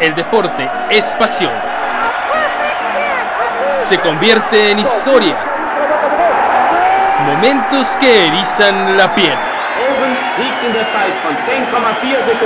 [0.00, 1.52] El deporte es pasión.
[3.76, 5.36] Se convierte en historia.
[7.26, 9.36] Momentos que erizan la piel.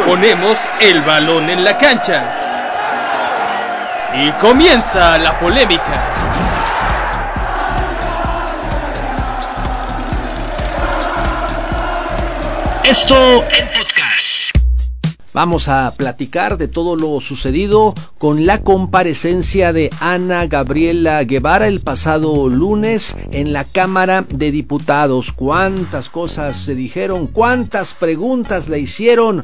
[0.05, 2.25] Ponemos el balón en la cancha.
[4.15, 5.85] Y comienza la polémica.
[12.83, 14.14] Esto en podcast.
[15.35, 21.81] Vamos a platicar de todo lo sucedido con la comparecencia de Ana Gabriela Guevara el
[21.81, 25.33] pasado lunes en la Cámara de Diputados.
[25.33, 27.27] ¿Cuántas cosas se dijeron?
[27.27, 29.43] ¿Cuántas preguntas le hicieron?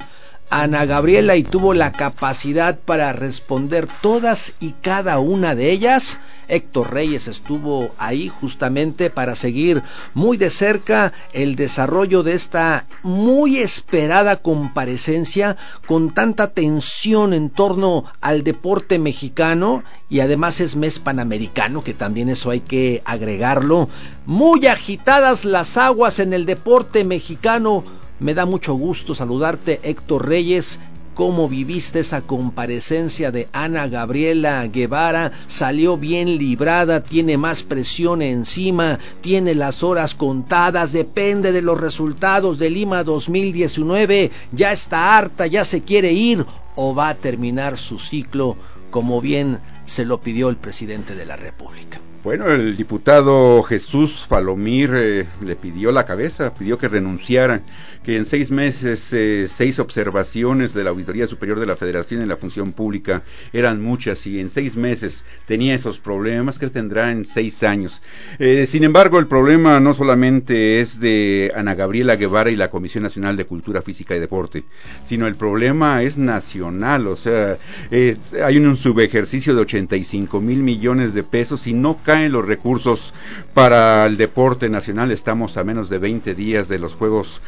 [0.48, 6.20] Ana Gabriela y tuvo la capacidad para responder todas y cada una de ellas.
[6.50, 9.82] Héctor Reyes estuvo ahí justamente para seguir
[10.14, 18.04] muy de cerca el desarrollo de esta muy esperada comparecencia con tanta tensión en torno
[18.20, 23.88] al deporte mexicano y además es mes panamericano que también eso hay que agregarlo.
[24.26, 27.84] Muy agitadas las aguas en el deporte mexicano
[28.20, 30.78] me da mucho gusto saludarte, Héctor Reyes.
[31.20, 35.32] ¿Cómo viviste esa comparecencia de Ana Gabriela Guevara?
[35.48, 37.04] ¿Salió bien librada?
[37.04, 38.98] ¿Tiene más presión encima?
[39.20, 40.92] ¿Tiene las horas contadas?
[40.92, 44.30] ¿Depende de los resultados de Lima 2019?
[44.52, 45.46] ¿Ya está harta?
[45.46, 46.46] ¿Ya se quiere ir?
[46.74, 48.56] ¿O va a terminar su ciclo
[48.90, 52.00] como bien se lo pidió el presidente de la República?
[52.22, 57.62] Bueno, el diputado Jesús Falomir eh, le pidió la cabeza, pidió que renunciara
[58.04, 62.28] que en seis meses eh, seis observaciones de la Auditoría Superior de la Federación en
[62.28, 67.26] la Función Pública eran muchas y en seis meses tenía esos problemas que tendrá en
[67.26, 68.00] seis años.
[68.38, 73.02] Eh, sin embargo, el problema no solamente es de Ana Gabriela Guevara y la Comisión
[73.04, 74.64] Nacional de Cultura Física y Deporte,
[75.04, 77.58] sino el problema es nacional, o sea,
[77.90, 83.14] hay un subejercicio de 85 mil millones de pesos y no caen los recursos
[83.54, 85.10] para el deporte nacional.
[85.10, 87.40] Estamos a menos de 20 días de los Juegos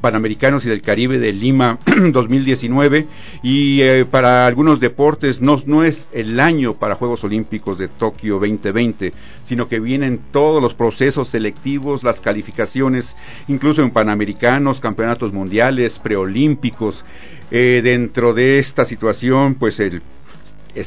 [0.00, 1.78] Panamericanos y del Caribe de Lima
[2.12, 3.06] 2019
[3.42, 8.34] y eh, para algunos deportes no, no es el año para Juegos Olímpicos de Tokio
[8.34, 9.12] 2020,
[9.42, 13.16] sino que vienen todos los procesos selectivos, las calificaciones,
[13.48, 17.04] incluso en Panamericanos, campeonatos mundiales, preolímpicos.
[17.50, 20.02] Eh, dentro de esta situación, pues el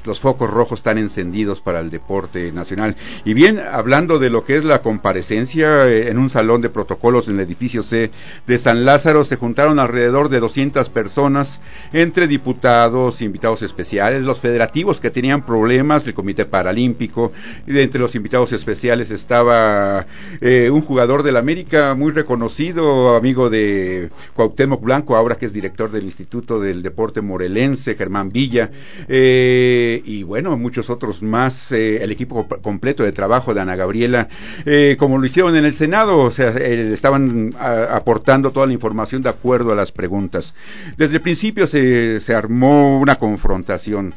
[0.06, 2.96] los focos rojos están encendidos para el deporte nacional.
[3.25, 7.28] Y bien, hablando de lo que es la comparecencia eh, en un salón de protocolos
[7.28, 8.12] en el edificio C
[8.46, 11.59] de San Lázaro, se juntaron alrededor de 200 personas,
[11.94, 17.31] entre diputados, invitados especiales, los federativos que tenían problemas, el Comité Paralímpico,
[17.66, 20.06] y entre los invitados especiales estaba
[20.42, 25.92] eh, un jugador del América muy reconocido, amigo de Cuauhtémoc Blanco, ahora que es director
[25.92, 28.69] del Instituto del Deporte Morelense, Germán Villa.
[29.08, 33.75] Eh, eh, y bueno, muchos otros más, eh, el equipo completo de trabajo de Ana
[33.75, 34.27] Gabriela,
[34.65, 39.29] eh, como lo hicieron en el Senado, o sea, estaban aportando toda la información de
[39.29, 40.55] acuerdo a las preguntas.
[40.97, 44.15] Desde el principio se, se armó una confrontación.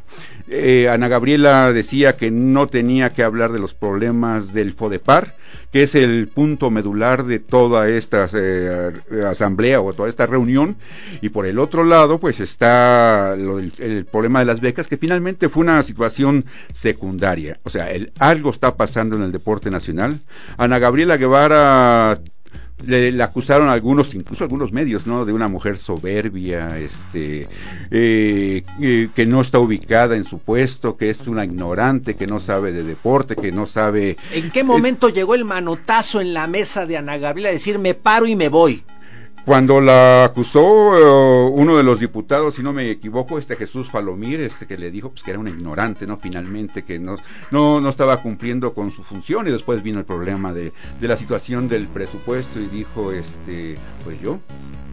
[0.91, 5.37] Ana Gabriela decía que no tenía que hablar de los problemas del FODEPAR,
[5.73, 8.93] que es el punto medular de toda esta eh,
[9.27, 10.77] asamblea o toda esta reunión.
[11.21, 15.63] Y por el otro lado, pues está el, problema de las becas, que finalmente fue
[15.63, 17.59] una situación secundaria.
[17.65, 20.21] O sea, el, algo está pasando en el deporte nacional.
[20.57, 22.21] Ana Gabriela Guevara
[22.87, 25.25] le, acusaron algunos, incluso algunos medios, ¿no?
[25.25, 27.49] De una mujer soberbia, este,
[27.91, 32.41] eh, eh, que no está ubicada en su puesto, que es una ignorante, que no
[32.41, 34.17] sabe de deporte, que no sabe.
[34.33, 37.95] ¿En qué momento llegó el manotazo en la mesa de Ana Gabriela a decir me
[37.95, 38.83] paro y me voy?
[39.45, 40.61] Cuando la acusó
[40.97, 44.91] eh, uno de los diputados, si no me equivoco, este Jesús Falomir, este que le
[44.91, 46.19] dijo pues que era un ignorante, ¿no?
[46.19, 47.17] Finalmente que no,
[47.51, 51.17] no, no estaba cumpliendo con su función y después vino el problema de, de la
[51.17, 54.39] situación del presupuesto y dijo, este, pues yo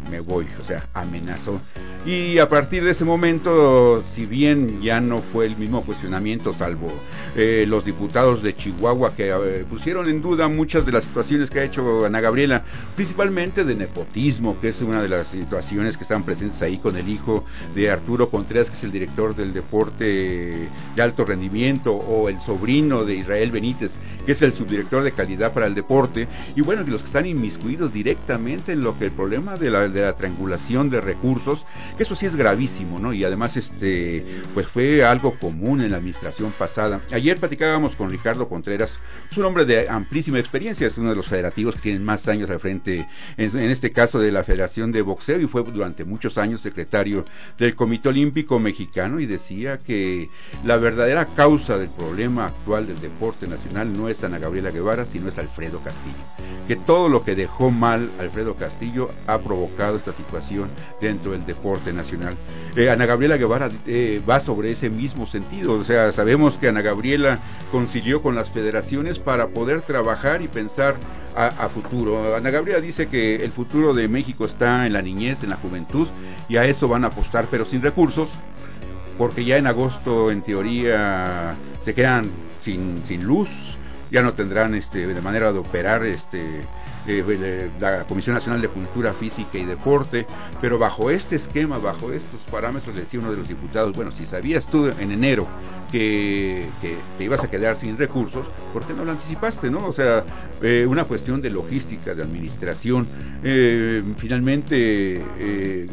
[0.10, 1.60] me voy, o sea, amenazó.
[2.08, 6.88] Y a partir de ese momento, si bien ya no fue el mismo cuestionamiento, salvo
[7.36, 11.60] eh, los diputados de Chihuahua que eh, pusieron en duda muchas de las situaciones que
[11.60, 12.64] ha hecho Ana Gabriela,
[12.96, 17.10] principalmente de nepotismo, que es una de las situaciones que están presentes ahí con el
[17.10, 17.44] hijo
[17.76, 23.04] de Arturo Contreras, que es el director del deporte de alto rendimiento, o el sobrino
[23.04, 27.02] de Israel Benítez, que es el subdirector de calidad para el deporte, y bueno, los
[27.02, 31.02] que están inmiscuidos directamente en lo que el problema de la de la triangulación de
[31.02, 31.66] recursos,
[31.98, 33.12] que eso sí es gravísimo, ¿no?
[33.12, 34.24] Y además, este,
[34.54, 37.02] pues fue algo común en la administración pasada.
[37.12, 39.00] Ayer platicábamos con Ricardo Contreras,
[39.30, 42.50] es un hombre de amplísima experiencia, es uno de los federativos que tienen más años
[42.50, 43.08] al frente,
[43.38, 47.26] en, este caso de la Federación de Boxeo, y fue durante muchos años secretario
[47.58, 50.30] del Comité Olímpico Mexicano, y decía que
[50.64, 55.30] la verdadera causa del problema actual del deporte nacional no es Ana Gabriela Guevara, sino
[55.30, 56.16] es Alfredo Castillo.
[56.68, 60.70] Que todo lo que dejó mal Alfredo Castillo ha provocado esta situación
[61.02, 62.36] dentro del deporte nacional.
[62.76, 66.82] Eh, Ana Gabriela Guevara eh, va sobre ese mismo sentido, o sea, sabemos que Ana
[66.82, 67.40] Gabriela
[67.72, 70.96] concilió con las federaciones para poder trabajar y pensar
[71.36, 72.36] a, futuro.
[72.36, 76.08] Ana Gabriela dice que el futuro de México está en la niñez, en la juventud,
[76.50, 78.30] y a eso van a apostar, pero sin recursos,
[79.20, 81.54] porque ya en agosto, en teoría,
[81.84, 82.32] se quedan
[82.64, 83.78] sin, sin luz,
[84.10, 86.62] ya no tendrán este, de manera de operar este,
[87.08, 90.26] eh, la Comisión Nacional de Cultura Física y Deporte,
[90.60, 94.68] pero bajo este esquema, bajo estos parámetros, decía uno de los diputados, bueno, si sabías
[94.68, 95.48] tú en enero
[95.92, 96.66] que,
[97.18, 99.88] te ibas a quedar sin recursos, ¿por qué no lo anticipaste, no?
[99.88, 100.26] O sea,
[100.62, 103.08] eh, una cuestión de logística, de administración,
[103.44, 105.88] eh, finalmente...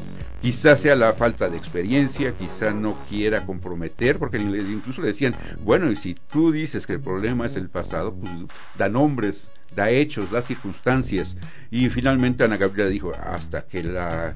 [0.45, 5.91] Quizás sea la falta de experiencia, quizá no quiera comprometer, porque incluso le decían, bueno,
[5.91, 8.31] y si tú dices que el problema es el pasado, pues
[8.77, 11.37] da nombres, da hechos, da circunstancias.
[11.71, 14.32] Y finalmente Ana Gabriela dijo, hasta que la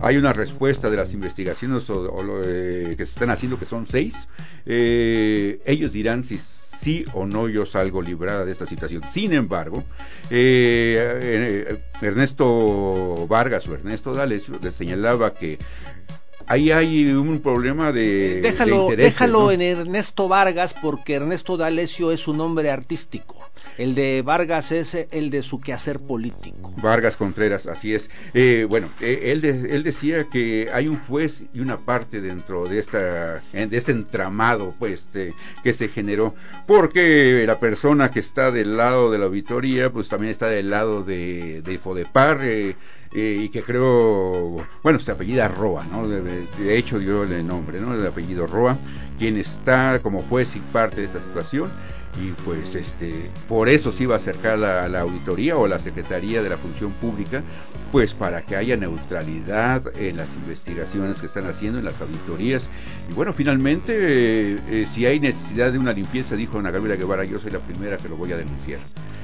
[0.00, 4.28] hay una respuesta de las investigaciones eh, que se están haciendo, que son seis,
[4.66, 9.02] eh, ellos dirán si sí o no yo salgo librada de esta situación.
[9.08, 9.84] Sin embargo,
[10.30, 15.58] eh, Ernesto Vargas o Ernesto Dales le señalaba que
[16.46, 22.40] ahí hay un problema de, déjalo, déjalo en Ernesto Vargas porque Ernesto D'Alessio es un
[22.40, 23.36] hombre artístico.
[23.80, 26.70] El de Vargas es el de su quehacer político.
[26.82, 28.10] Vargas Contreras, así es.
[28.34, 32.82] Eh, bueno, eh, él, él decía que hay un juez y una parte dentro de
[32.82, 35.08] de este entramado pues
[35.64, 36.34] que se generó
[36.66, 41.02] porque la persona que está del lado de la auditoría pues también está del lado
[41.02, 42.76] de, de Fodepar eh,
[43.12, 46.06] y que creo, bueno, se apellida Roa, ¿no?
[46.06, 47.94] De, hecho dio el nombre, ¿no?
[47.94, 48.76] El apellido Roa,
[49.18, 51.70] quien está como juez y parte de esta situación
[52.18, 56.42] y pues este por eso se iba a acercar la, la auditoría o la secretaría
[56.42, 57.42] de la función pública
[57.92, 62.68] pues para que haya neutralidad en las investigaciones que están haciendo en las auditorías.
[63.10, 67.24] Y bueno finalmente eh, eh, si hay necesidad de una limpieza dijo Ana Gabriela Guevara
[67.24, 68.80] yo soy la primera que lo voy a denunciar.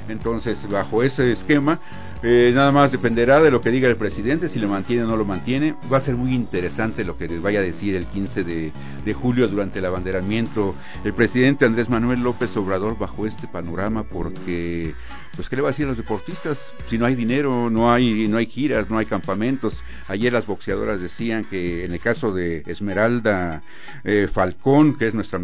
[0.08, 1.80] Entonces bajo ese esquema
[2.22, 5.16] eh, nada más dependerá de lo que diga el presidente, si lo mantiene o no
[5.16, 5.74] lo mantiene.
[5.92, 8.72] Va a ser muy interesante lo que les vaya a decir el 15 de,
[9.14, 10.74] julio durante el abanderamiento
[11.04, 14.94] el presidente Andrés Manuel López Obrador bajo este panorama, porque
[15.36, 18.26] pues qué le va a decir a los deportistas si no hay dinero, no hay
[18.28, 19.84] no hay giras, no hay campamentos.
[20.08, 23.62] Ayer las boxeadoras decían que en el caso de Esmeralda
[24.04, 25.40] eh, Falcón, que es nuestra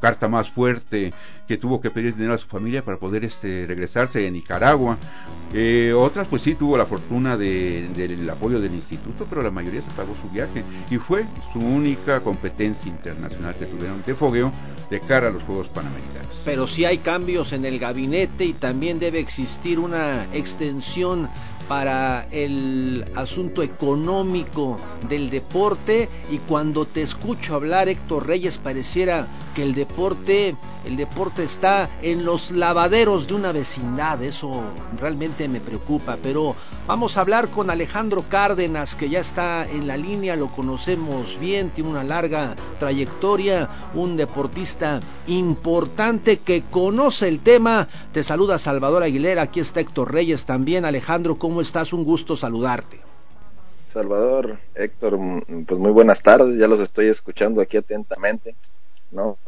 [0.00, 1.12] carta más fuerte,
[1.46, 4.98] que tuvo que pedir dinero a su familia para poder este regresarse a Nicaragua.
[5.52, 9.82] Eh, otras pues sí tuvo la fortuna de, del apoyo del instituto, pero la mayoría
[9.82, 14.52] se pagó su viaje y fue su única competencia internacional que tuvieron de fogueo
[14.90, 16.42] de cara a los Juegos Panamericanos.
[16.44, 21.28] Pero sí hay cambios en el gabinete y también debe existir una extensión
[21.68, 29.62] para el asunto económico del deporte y cuando te escucho hablar Héctor Reyes pareciera que
[29.62, 34.62] el deporte el deporte está en los lavaderos de una vecindad eso
[34.98, 36.54] realmente me preocupa pero
[36.86, 41.70] vamos a hablar con Alejandro Cárdenas que ya está en la línea lo conocemos bien
[41.70, 49.42] tiene una larga trayectoria un deportista importante que conoce el tema te saluda Salvador Aguilera
[49.42, 51.92] aquí está Héctor Reyes también Alejandro ¿cómo estás?
[51.92, 53.00] Un gusto saludarte.
[53.92, 55.18] Salvador, Héctor,
[55.66, 58.56] pues muy buenas tardes, ya los estoy escuchando aquí atentamente.
[59.14, 59.38] No,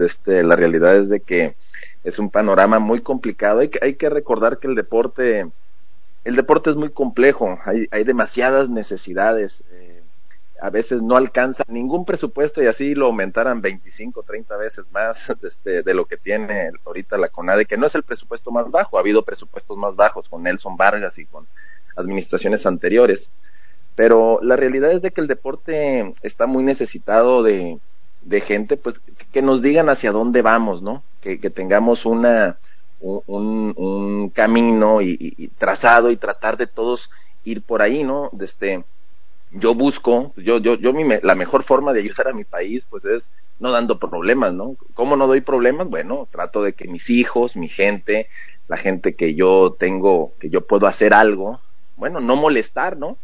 [0.00, 1.56] este, la realidad es de que
[2.04, 3.60] es un panorama muy complicado.
[3.60, 5.50] Hay que, hay que recordar que el deporte,
[6.24, 9.62] el deporte es muy complejo, hay, hay demasiadas necesidades.
[9.70, 10.02] Eh,
[10.62, 15.82] a veces no alcanza ningún presupuesto y así lo aumentaran 25, 30 veces más este,
[15.82, 19.00] de lo que tiene ahorita la CONADE, que no es el presupuesto más bajo, ha
[19.00, 21.46] habido presupuestos más bajos con Nelson Vargas y con
[21.94, 23.30] administraciones anteriores,
[23.96, 27.78] pero la realidad es de que el deporte está muy necesitado de,
[28.24, 29.00] de gente, pues
[29.32, 31.02] que nos digan hacia dónde vamos, ¿no?
[31.20, 32.58] Que, que tengamos una,
[33.00, 37.10] un, un camino y, trazado y tratar de todos
[37.44, 38.28] ir por ahí, ¿no?
[38.32, 38.84] Desde,
[39.50, 43.04] yo busco, yo, yo, yo mi, la mejor forma de ayudar a mi país, pues
[43.04, 44.76] es no dando problemas, ¿no?
[44.94, 45.88] ¿Cómo no doy problemas?
[45.88, 48.28] Bueno, trato de que mis hijos, mi gente,
[48.68, 51.60] la gente que yo tengo, que yo puedo hacer algo,
[51.96, 53.18] bueno, no molestar, ¿no?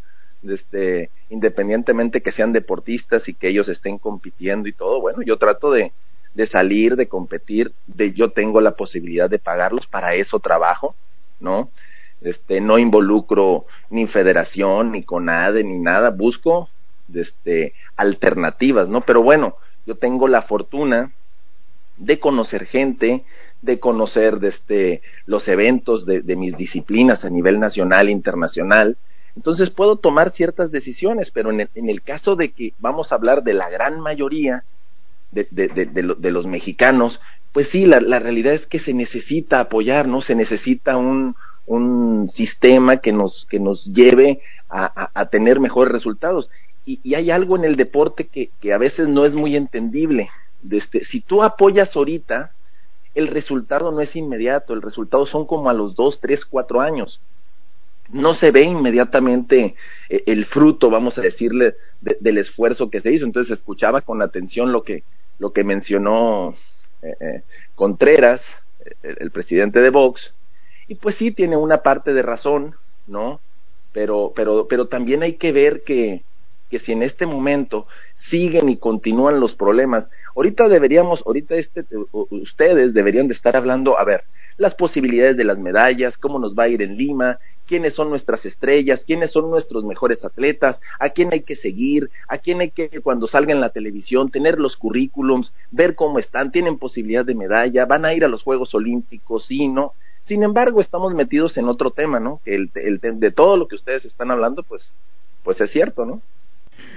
[0.46, 5.72] Este, independientemente que sean deportistas y que ellos estén compitiendo y todo, bueno, yo trato
[5.72, 5.92] de,
[6.34, 10.94] de salir, de competir, de yo tengo la posibilidad de pagarlos, para eso trabajo,
[11.40, 11.70] ¿no?
[12.20, 16.68] Este, no involucro ni federación, ni CONADE, ni nada, busco
[17.12, 19.00] este, alternativas, ¿no?
[19.00, 21.12] Pero bueno, yo tengo la fortuna
[21.96, 23.24] de conocer gente,
[23.62, 28.96] de conocer este, los eventos de, mis disciplinas a nivel nacional e internacional.
[29.38, 33.54] Entonces puedo tomar ciertas decisiones, pero en el, caso de que vamos a hablar de
[33.54, 34.64] la gran mayoría
[35.30, 37.20] de, los mexicanos,
[37.52, 40.22] pues sí, la, realidad es que se necesita apoyar, ¿no?
[40.22, 46.50] Se necesita un, un sistema que nos, que nos lleve a, tener mejores resultados.
[46.84, 50.30] Y, hay algo en el deporte que, a veces no es muy entendible.
[50.68, 52.54] Este, si tú apoyas ahorita,
[53.14, 57.20] el resultado no es inmediato, el resultado son como a los dos, tres, cuatro años.
[58.10, 59.74] No se ve inmediatamente
[60.08, 63.24] eh, el fruto, vamos a decirle, del esfuerzo que se hizo.
[63.24, 65.02] Entonces escuchaba con atención lo que,
[65.38, 66.54] lo que mencionó
[67.02, 67.42] eh, eh,
[67.74, 68.56] Contreras,
[69.02, 70.34] el, presidente de Vox,
[70.86, 72.74] y pues sí tiene una parte de razón,
[73.06, 73.40] ¿no?
[73.92, 76.22] Pero, pero, pero también hay que ver que,
[76.70, 77.86] que si en este momento
[78.16, 80.10] siguen y continúan los problemas.
[80.34, 84.24] Ahorita deberíamos, ahorita este, ustedes deberían de estar hablando, a ver,
[84.56, 88.46] las posibilidades de las medallas, cómo nos va a ir en Lima, quiénes son nuestras
[88.46, 92.88] estrellas, quiénes son nuestros mejores atletas, a quién hay que seguir, a quién hay que
[93.00, 97.86] cuando salga en la televisión tener los currículums, ver cómo están, tienen posibilidad de medalla,
[97.86, 99.92] van a ir a los Juegos Olímpicos, sí, no.
[100.24, 102.40] Sin embargo, estamos metidos en otro tema, ¿no?
[102.44, 104.94] El, el de todo lo que ustedes están hablando, pues,
[105.44, 106.20] pues es cierto, ¿no?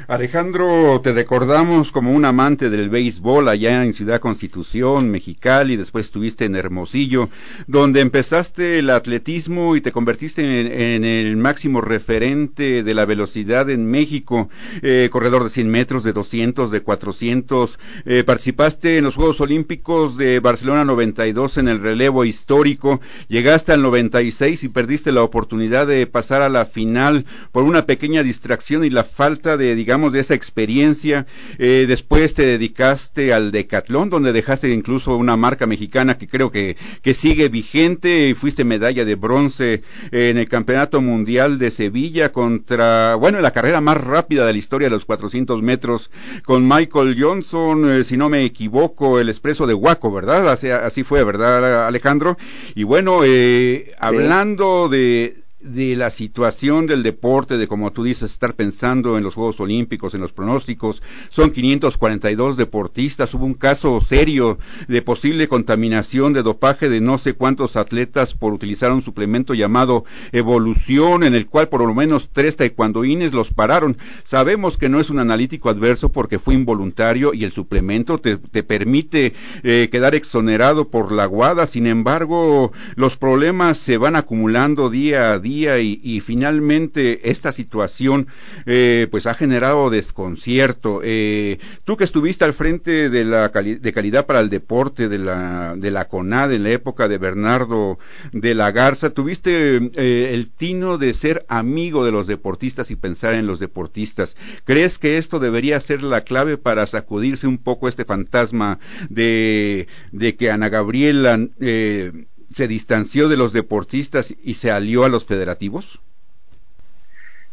[0.08, 6.46] Alejandro, te recordamos como un amante del béisbol allá en Ciudad Constitución, Mexicali, después estuviste
[6.46, 7.30] en Hermosillo,
[7.68, 13.86] donde empezaste el atletismo y te convertiste en, el máximo referente de la velocidad en
[13.86, 14.50] México,
[14.82, 17.80] eh, corredor de 100 metros, de 200, de 400.
[18.06, 23.82] Eh, participaste en los Juegos Olímpicos de Barcelona 92 en el relevo histórico, llegaste al
[23.82, 28.90] 96 y perdiste la oportunidad de pasar a la final por una pequeña distracción y
[28.90, 31.26] la falta de digamos, de esa experiencia.
[31.58, 36.78] Eh, después te dedicaste al decatlón, donde dejaste incluso una marca mexicana que creo que,
[37.02, 38.34] que sigue vigente.
[38.36, 43.98] Fuiste medalla de bronce en el Campeonato Mundial de Sevilla contra, bueno, la carrera más
[43.98, 46.12] rápida de la historia de los 400 metros
[46.44, 50.50] con Michael Johnson, eh, si no me equivoco, el expreso de Waco, ¿verdad?
[50.50, 52.38] Así, así fue, ¿verdad, Alejandro?
[52.76, 58.56] Y bueno, eh, hablando de, de la situación del deporte, de como tú dices, estar
[58.56, 61.04] pensando en los Juegos Olímpicos, en los pronósticos.
[61.30, 63.34] Son 542 deportistas.
[63.34, 68.54] Hubo un caso serio de posible contaminación de dopaje de no sé cuántos atletas por
[68.54, 73.98] utilizar un suplemento llamado Evolución, en el cual por lo menos tres taekwondoines los pararon.
[74.24, 78.64] Sabemos que no es un analítico adverso porque fue involuntario y el suplemento te, te
[78.64, 81.68] permite eh, quedar exonerado por la guada.
[81.68, 88.28] Sin embargo, los problemas se van acumulando día a día y, finalmente esta situación
[88.66, 91.02] eh, pues ha generado desconcierto.
[91.04, 95.76] Eh, tú que estuviste al frente de la de calidad para el deporte de la
[95.76, 98.00] de la CONAD en la época de Bernardo
[98.32, 103.34] de la Garza, tuviste eh, el tino de ser amigo de los deportistas y pensar
[103.34, 104.36] en los deportistas.
[104.64, 108.80] ¿Crees que esto debería ser la clave para sacudirse un poco este fantasma
[109.10, 112.12] de, de que Ana Gabriela eh,
[112.54, 116.00] se distanció de los deportistas y se alió a los federativos?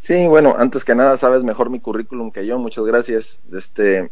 [0.01, 3.41] Sí, bueno, antes que nada sabes mejor mi currículum que yo, muchas gracias.
[3.53, 4.11] Este,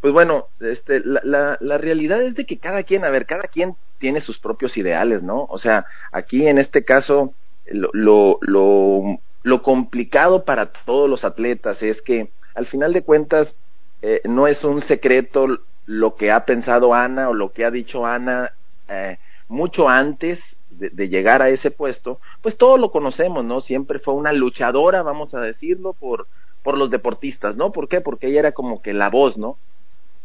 [0.00, 3.76] pues bueno, este, la, la, realidad es de que cada quien, a ver, cada quien
[3.98, 5.46] tiene sus propios ideales, ¿no?
[5.48, 7.32] O sea, aquí en este caso,
[7.66, 13.56] lo, lo, lo, lo complicado para todos los atletas es que al final de cuentas
[14.02, 18.06] eh, no es un secreto lo que ha pensado Ana o lo que ha dicho
[18.06, 18.52] Ana.
[18.88, 19.18] Eh,
[19.50, 23.60] mucho antes de, llegar a ese puesto, pues todos lo conocemos, ¿no?
[23.60, 26.28] Siempre fue una luchadora, vamos a decirlo, por,
[26.62, 27.72] por los deportistas, ¿no?
[27.72, 28.00] ¿Por qué?
[28.00, 29.58] Porque ella era como que la voz, ¿no?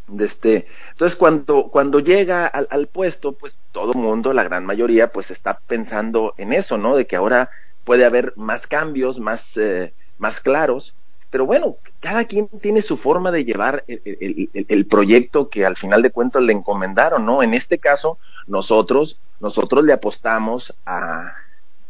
[0.07, 5.31] De este, entonces cuando, cuando llega al, puesto, pues todo mundo, la gran mayoría, pues
[5.31, 6.95] está pensando en eso, ¿no?
[6.95, 7.49] De que ahora
[7.83, 10.94] puede haber más cambios, más, eh, más claros,
[11.35, 16.09] pero bueno, cada quien tiene su forma de llevar el, proyecto que al final de
[16.09, 17.43] cuentas le encomendaron, ¿no?
[17.43, 21.33] En este caso, nosotros, nosotros le apostamos a,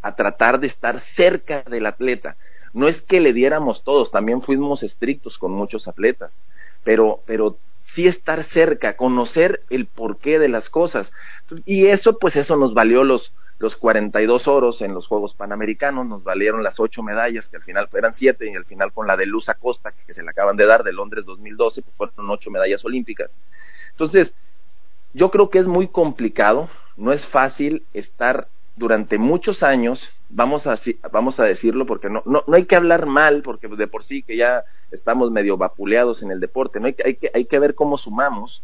[0.02, 2.38] a tratar de estar cerca del atleta.
[2.74, 6.36] No es que le diéramos todos, también fuimos estrictos con muchos atletas,
[6.84, 11.14] pero, pero sí estar cerca, conocer el porqué de las cosas.
[11.66, 16.24] Y eso, pues eso nos valió los, los 42 oros en los Juegos Panamericanos, nos
[16.24, 19.26] valieron las ocho medallas, que al final eran siete, y al final con la de
[19.26, 22.84] Luz Acosta, que se le acaban de dar de Londres 2012, pues fueron ocho medallas
[22.84, 23.38] olímpicas.
[23.92, 24.34] Entonces,
[25.14, 30.76] yo creo que es muy complicado, no es fácil estar durante muchos años, vamos a,
[31.12, 34.22] vamos a decirlo porque no, no, no hay que hablar mal, porque de por sí
[34.22, 37.74] que ya estamos medio vapuleados en el deporte, no hay, hay, que, hay que ver
[37.74, 38.64] cómo sumamos.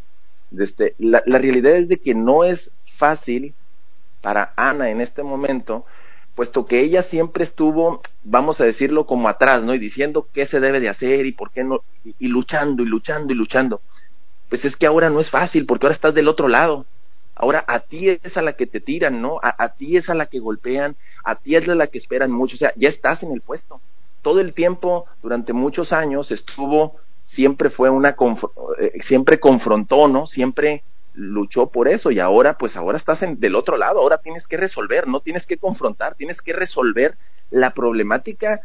[0.58, 3.54] Este, la, la realidad es de que no es fácil
[4.22, 5.86] para Ana en este momento,
[6.36, 9.74] puesto que ella siempre estuvo, vamos a decirlo como atrás, ¿no?
[9.74, 13.34] Y diciendo qué se debe de hacer y por qué no, y luchando y luchando
[13.34, 13.82] y luchando.
[14.50, 16.86] Pues es que ahora no es fácil, porque ahora estás del otro lado.
[17.36, 19.40] Ahora a ti es a la que te tiran, ¿no?
[19.42, 22.56] A, ti es a la que golpean, a ti es a la que esperan mucho,
[22.56, 23.82] o sea, ya estás en el puesto.
[24.22, 28.16] Todo el tiempo, durante muchos años, estuvo, siempre fue una,
[28.80, 30.28] eh, siempre confrontó, ¿no?
[30.28, 30.84] Siempre
[31.14, 34.58] luchó por eso y ahora, pues ahora estás en, del otro lado, ahora tienes que
[34.58, 37.18] resolver, no tienes que confrontar, tienes que resolver
[37.50, 38.62] la problemática,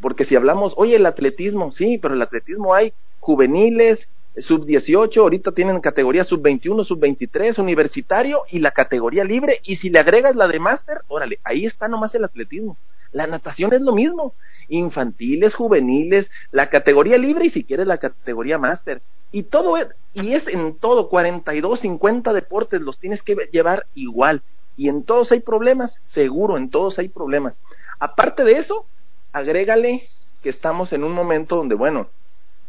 [0.00, 5.52] porque si hablamos, oye, el atletismo, sí, pero el atletismo hay juveniles, sub 18, ahorita
[5.52, 9.60] tienen categoría sub 21, sub 23, universitario y la categoría libre.
[9.62, 12.76] Y si le agregas la de máster, órale, ahí está nomás el atletismo.
[13.12, 14.34] La natación es lo mismo.
[14.68, 19.02] Infantiles, juveniles, la categoría libre y si quieres la categoría máster.
[19.30, 24.42] Y todo es, y es en todo, 42, 50 deportes los tienes que llevar igual.
[24.76, 27.60] Y en todos hay problemas, seguro, en todos hay problemas.
[27.98, 28.86] Aparte de eso,
[29.32, 30.08] agrégale
[30.42, 32.08] que estamos en un momento donde, bueno,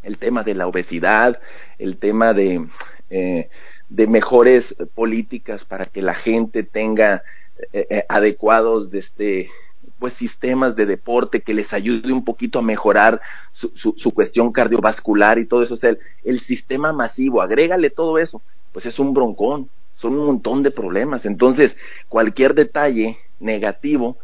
[0.04, 1.40] el tema de la obesidad,
[1.80, 2.68] el tema de,
[3.10, 3.50] eh,
[3.90, 7.24] de mejores políticas para que la gente tenga
[7.72, 9.50] eh, eh, adecuados de este
[10.04, 13.22] pues sistemas de deporte que les ayude un poquito a mejorar
[13.54, 18.18] su, su, cuestión cardiovascular y todo eso, o sea, el, el, sistema masivo, agrégale todo
[18.18, 18.42] eso,
[18.74, 21.26] pues es un broncón, son un montón de problemas.
[21.26, 21.78] Entonces,
[22.10, 24.18] cualquier detalle negativo,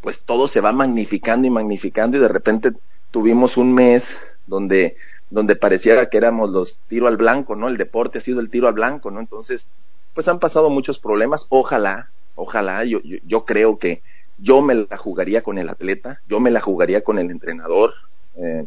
[0.00, 2.72] pues todo se va magnificando y magnificando y de repente
[3.12, 4.16] tuvimos un mes
[4.48, 4.96] donde
[5.30, 7.68] donde pareciera que éramos los tiro al blanco, ¿no?
[7.68, 9.20] El deporte ha sido el tiro al blanco, ¿no?
[9.20, 9.68] Entonces,
[10.12, 11.46] pues han pasado muchos problemas.
[11.50, 14.02] Ojalá, ojalá, yo, yo, creo que
[14.40, 17.94] yo me la jugaría con el atleta, yo me la jugaría con el entrenador.
[18.36, 18.66] Eh,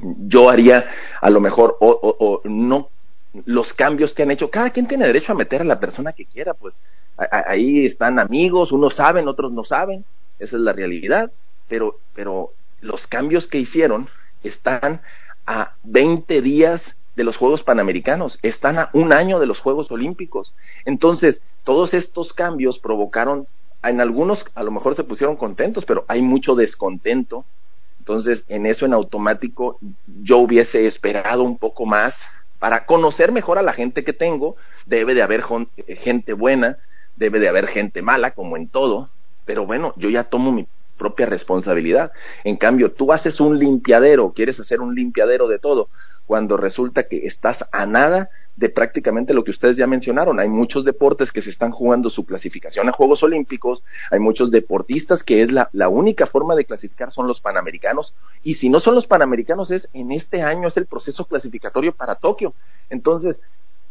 [0.00, 0.86] yo haría
[1.20, 2.90] a lo mejor o, no
[3.44, 4.50] los cambios que han hecho.
[4.50, 6.80] Cada quien tiene derecho a meter a la persona que quiera, pues
[7.16, 10.04] ahí están amigos, unos saben, otros no saben,
[10.38, 11.30] esa es la realidad,
[11.68, 14.08] pero, pero los cambios que hicieron
[14.42, 15.02] están
[15.46, 20.54] a 20 días de los Juegos Panamericanos, están a un año de los Juegos Olímpicos.
[20.84, 23.48] Entonces, todos estos cambios provocaron,
[23.82, 27.44] en algunos a lo mejor se pusieron contentos, pero hay mucho descontento.
[27.98, 29.78] Entonces, en eso en automático
[30.22, 34.56] yo hubiese esperado un poco más para conocer mejor a la gente que tengo.
[34.86, 35.44] Debe de haber
[35.96, 36.78] gente buena,
[37.16, 39.10] debe de haber gente mala, como en todo.
[39.44, 42.12] Pero bueno, yo ya tomo mi propia responsabilidad.
[42.44, 45.88] En cambio, tú haces un limpiadero, quieres hacer un limpiadero de todo,
[46.26, 50.40] cuando resulta que estás a nada de prácticamente lo que ustedes ya mencionaron.
[50.40, 55.22] Hay muchos deportes que se están jugando su clasificación a Juegos Olímpicos, hay muchos deportistas
[55.22, 58.96] que es la, la, única forma de clasificar son los Panamericanos, y si no son
[58.96, 62.52] los Panamericanos es en este año es el proceso clasificatorio para Tokio.
[62.90, 63.42] Entonces,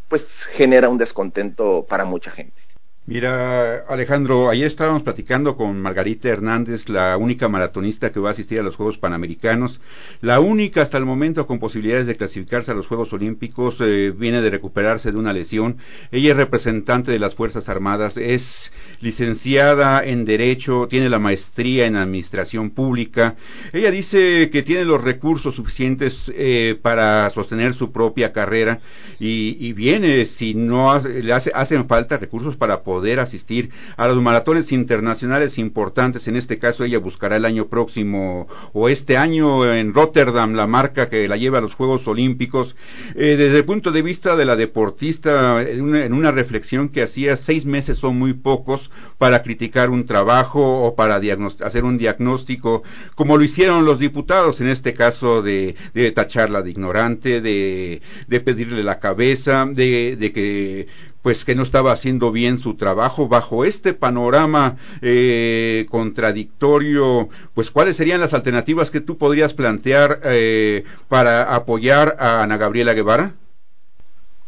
[0.09, 2.66] pues genera un descontento para mucha gente.
[3.09, 8.59] Mira, Alejandro, ayer estábamos platicando con Margarita Hernández, la única maratonista que va a asistir
[8.59, 9.79] a los Juegos Panamericanos,
[10.19, 14.41] la única hasta el momento con posibilidades de clasificarse a los Juegos Olímpicos, eh, viene
[14.41, 15.77] de recuperarse de una lesión.
[16.11, 21.95] Ella es representante de las Fuerzas Armadas, es licenciada en Derecho, tiene la maestría en
[21.95, 23.35] Administración Pública.
[23.73, 28.79] Ella dice que tiene los recursos suficientes eh, para sostener su propia carrera
[29.19, 34.71] y, viene, si no le hace, hacen falta recursos para poder asistir a los maratones
[34.71, 36.27] internacionales importantes.
[36.27, 41.09] En este caso, ella buscará el año próximo o este año en Rotterdam la marca
[41.09, 42.75] que la lleva a los Juegos Olímpicos.
[43.15, 47.65] Eh, desde el punto de vista de la deportista, en una reflexión que hacía, seis
[47.65, 48.86] meses son muy pocos
[49.17, 52.83] para criticar un trabajo o para hacer un diagnóstico,
[53.15, 55.75] como lo hicieron los diputados, en este caso de,
[56.13, 58.01] tacharla de ignorante, de,
[58.43, 60.87] pedirle la cabeza, de, de que
[61.27, 67.97] pues que no estaba haciendo bien su trabajo bajo este panorama eh, contradictorio pues cuáles
[67.97, 73.33] serían las alternativas que tú podrías plantear eh, para apoyar a Ana Gabriela Guevara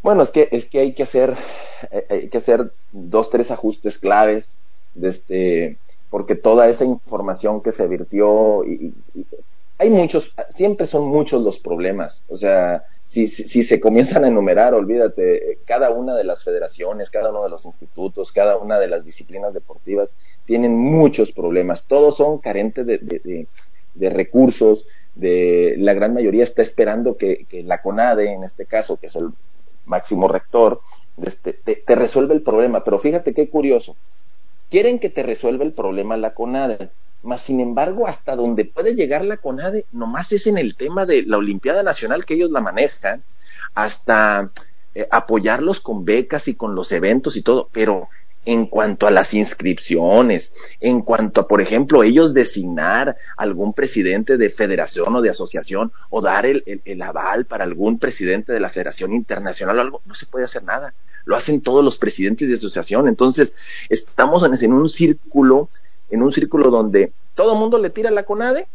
[0.01, 1.35] bueno es que es que hay que hacer
[1.91, 4.57] eh, hay que hacer dos tres ajustes claves
[4.95, 5.77] de este
[6.09, 9.25] porque toda esa información que se virtió y, y
[9.77, 14.75] hay muchos siempre son muchos los problemas o sea si, si, se comienzan a enumerar,
[14.75, 19.03] olvídate, cada una de las federaciones, cada uno de los institutos, cada una de las
[19.03, 20.13] disciplinas deportivas
[20.45, 21.87] tienen muchos problemas.
[21.87, 23.47] Todos son carentes de, de,
[23.95, 24.85] de, recursos.
[25.15, 29.15] De, la gran mayoría está esperando que, que, la CONADE, en este caso, que es
[29.15, 29.29] el
[29.89, 30.79] máximo rector,
[31.21, 32.83] este, te, resuelve el problema.
[32.83, 33.95] Pero fíjate qué curioso.
[34.69, 36.91] Quieren que te resuelva el problema la CONADE,
[37.23, 41.23] mas sin embargo, hasta donde puede llegar la CONADE, nomás es en el tema de
[41.25, 43.23] la Olimpiada Nacional que ellos la manejan,
[43.73, 44.51] hasta
[44.95, 48.09] eh, apoyarlos con becas y con los eventos y todo, pero
[48.45, 54.49] en cuanto a las inscripciones, en cuanto a, por ejemplo, ellos designar algún presidente de
[54.49, 59.77] federación o de asociación o dar el, aval para algún presidente de la Federación Internacional
[59.77, 60.93] o algo, no se puede hacer nada.
[61.25, 63.07] Lo hacen todos los presidentes de asociación.
[63.07, 63.53] Entonces,
[63.89, 65.69] estamos en, un círculo,
[66.09, 68.67] en un círculo donde todo el mundo le tira la CONADE,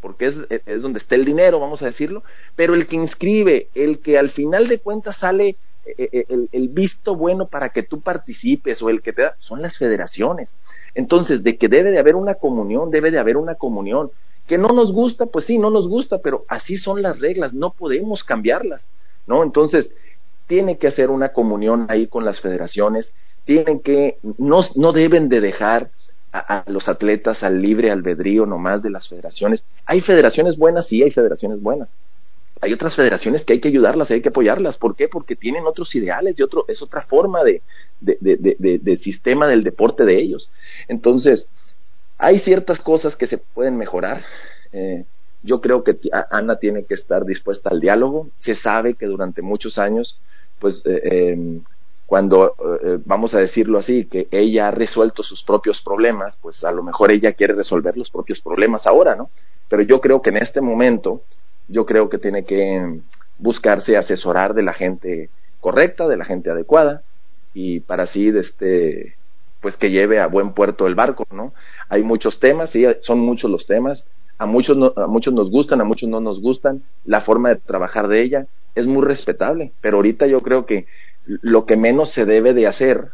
[0.00, 0.36] porque es,
[0.66, 2.22] es donde está el dinero, vamos a decirlo,
[2.56, 7.14] pero el que inscribe, el que al final de cuentas sale eh, eh, el, visto
[7.14, 10.54] bueno para que tú participes o el que te da, son las federaciones.
[10.94, 14.10] Entonces, de que debe de haber una comunión, debe de haber una comunión.
[14.46, 17.70] Que no nos gusta, pues sí, no nos gusta, pero así son las reglas, no
[17.70, 18.90] podemos cambiarlas,
[19.26, 19.42] ¿no?
[19.42, 19.90] Entonces,
[20.46, 25.40] tiene que hacer una comunión ahí con las federaciones, tienen que, no, no deben de
[25.40, 25.90] dejar
[26.32, 29.64] a, a, los atletas al libre albedrío nomás de las federaciones.
[29.86, 31.90] Hay federaciones buenas, sí, hay federaciones buenas,
[32.60, 34.76] hay otras federaciones que hay que ayudarlas, hay que apoyarlas.
[34.76, 35.08] ¿Por qué?
[35.08, 37.62] Porque tienen otros ideales y otro, es otra forma de,
[38.96, 40.50] sistema del deporte de ellos.
[40.88, 41.48] Entonces,
[42.16, 44.22] hay ciertas cosas que se pueden mejorar.
[44.72, 45.04] Eh,
[45.42, 45.98] yo creo que
[46.30, 48.28] Ana tiene que estar dispuesta al diálogo.
[48.36, 50.20] Se sabe que durante muchos años,
[50.58, 51.00] pues, eh,
[51.32, 51.60] em,
[52.06, 56.72] cuando, eh, vamos a decirlo así, que ella ha resuelto sus propios problemas, pues a
[56.72, 59.30] lo mejor ella quiere resolver los propios problemas ahora, ¿no?
[59.68, 61.22] Pero yo creo que en este momento
[61.68, 63.00] yo creo que tiene que
[63.38, 67.02] buscarse asesorar de la gente correcta, de la gente adecuada,
[67.52, 69.16] y para así, de este,
[69.60, 71.54] pues que lleve a buen puerto el barco, ¿no?
[71.88, 74.06] Hay muchos temas, sí, son muchos los temas,
[74.38, 78.08] a muchos, a muchos nos gustan, a muchos no nos gustan, la forma de trabajar
[78.08, 80.86] de ella es muy respetable, pero ahorita yo creo que
[81.24, 83.12] lo que menos se debe de hacer,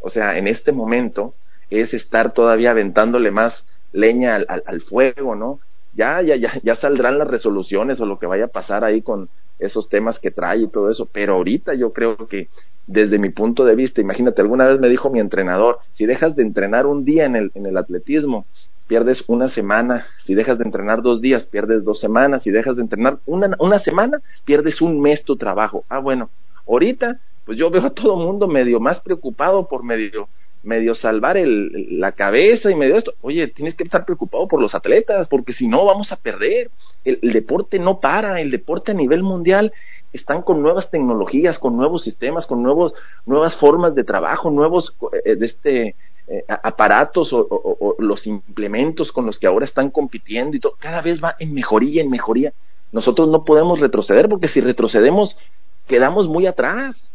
[0.00, 1.34] o sea, en este momento,
[1.70, 5.60] es estar todavía aventándole más leña al, al fuego, ¿no?
[5.98, 9.28] Ya, ya, ya, ya saldrán las resoluciones o lo que vaya a pasar ahí con
[9.58, 12.48] esos temas que trae y todo eso, pero ahorita yo creo que
[12.86, 16.44] desde mi punto de vista, imagínate, alguna vez me dijo mi entrenador, si dejas de
[16.44, 18.46] entrenar un día en el, en el atletismo,
[18.86, 22.82] pierdes una semana, si dejas de entrenar dos días, pierdes dos semanas, si dejas de
[22.82, 25.84] entrenar una, una semana, pierdes un mes tu trabajo.
[25.88, 26.30] Ah, bueno,
[26.66, 30.28] ahorita, pues yo veo a todo mundo medio más preocupado por medio
[30.62, 33.14] medio salvar el, la cabeza y medio esto.
[33.20, 36.70] Oye, tienes que estar preocupado por los atletas, porque si no vamos a perder.
[37.04, 39.72] El, deporte no para, el deporte a nivel mundial
[40.12, 42.92] están con nuevas tecnologías, con nuevos sistemas, con nuevos,
[43.26, 45.94] nuevas formas de trabajo, nuevos eh, de este,
[46.28, 51.00] eh, aparatos o, o, los implementos con los que ahora están compitiendo y todo, cada
[51.00, 52.52] vez va en mejoría, en mejoría.
[52.92, 55.36] Nosotros no podemos retroceder porque si retrocedemos
[55.86, 57.10] quedamos muy atrás.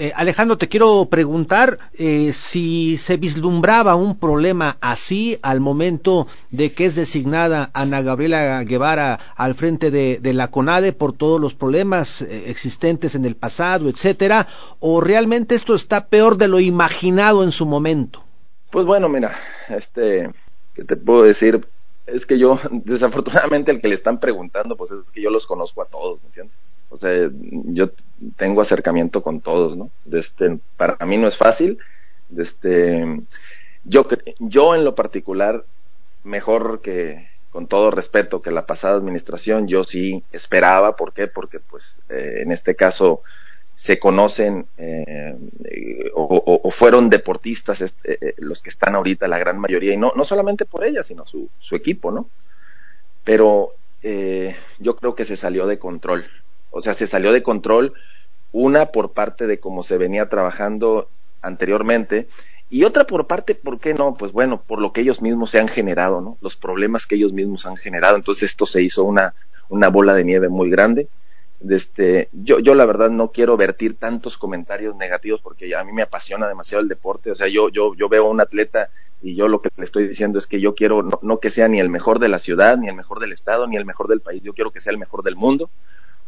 [0.00, 6.72] Eh, Alejandro, te quiero preguntar eh, si se vislumbraba un problema así al momento de
[6.72, 12.22] que es designada Ana Gabriela Guevara al frente de, la CONADE por todos los problemas
[12.22, 14.46] eh, existentes en el pasado, etcétera,
[14.78, 18.22] o realmente esto está peor de lo imaginado en su momento.
[18.70, 19.32] Pues bueno, mira,
[19.68, 20.30] este,
[20.74, 21.66] ¿qué te puedo decir?
[22.06, 25.82] Es que yo, desafortunadamente, el que le están preguntando, pues es que yo los conozco
[25.82, 26.56] a todos, ¿me entiendes?
[26.88, 27.90] O sea, yo
[28.36, 29.90] tengo acercamiento con todos, ¿no?
[30.12, 31.78] Este, para mí no es fácil.
[32.36, 33.22] Este,
[33.84, 34.06] yo,
[34.38, 35.64] yo en lo particular,
[36.24, 41.26] mejor que, con todo respeto, que la pasada administración, yo sí esperaba, ¿por qué?
[41.26, 43.22] Porque pues eh, en este caso
[43.76, 45.36] se conocen eh,
[46.14, 50.64] o, fueron deportistas este, los que están ahorita, la gran mayoría, y no, no solamente
[50.64, 52.28] por ella, sino su, su equipo, ¿no?
[53.22, 53.74] Pero
[54.78, 56.24] yo creo que se salió de control
[56.70, 57.94] o sea, se salió de control,
[58.52, 61.08] una por parte de cómo se venía trabajando
[61.42, 62.28] anteriormente,
[62.70, 64.14] y otra por parte, ¿por qué no?
[64.14, 66.36] Pues bueno, por lo que ellos mismos se han generado, ¿no?
[66.42, 68.16] Los problemas que ellos mismos han generado.
[68.16, 69.34] Entonces esto se hizo una,
[69.70, 71.08] una bola de nieve muy grande.
[71.66, 76.02] Este, yo, yo la verdad no quiero vertir tantos comentarios negativos porque a mí me
[76.02, 77.30] apasiona demasiado el deporte.
[77.30, 78.90] O sea, yo, yo, yo veo a un atleta
[79.22, 81.68] y yo lo que le estoy diciendo es que yo quiero no, no que sea
[81.68, 84.20] ni el mejor de la ciudad, ni el mejor del estado, ni el mejor del
[84.20, 84.42] país.
[84.42, 85.70] Yo quiero que sea el mejor del mundo.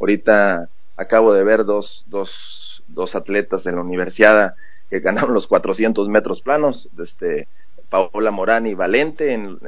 [0.00, 4.54] Ahorita acabo de ver dos, dos, dos atletas en la universidad
[4.88, 7.46] que ganaron los 400 metros planos, este,
[7.90, 9.58] Paola Morán y Valente en,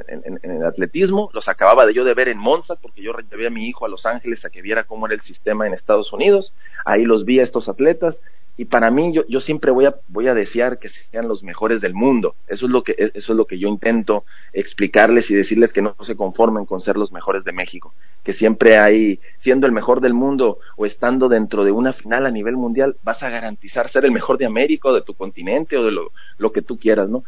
[0.41, 1.29] el atletismo.
[1.33, 3.89] Los acababa de yo de ver en Monza porque yo llevé a mi hijo a
[3.89, 6.53] Los Ángeles a que viera cómo era el sistema en Estados Unidos.
[6.85, 8.21] Ahí los vi a estos atletas
[8.55, 11.81] y para mí yo, yo siempre voy a, voy a desear que sean los mejores
[11.81, 12.35] del mundo.
[12.47, 15.95] Eso es lo que, eso es lo que yo intento explicarles y decirles que no
[16.01, 20.13] se conformen con ser los mejores de México, que siempre hay, siendo el mejor del
[20.13, 24.11] mundo o estando dentro de una final a nivel mundial, vas a garantizar ser el
[24.11, 27.23] mejor de América o de tu continente o de lo, lo que tú quieras, ¿no?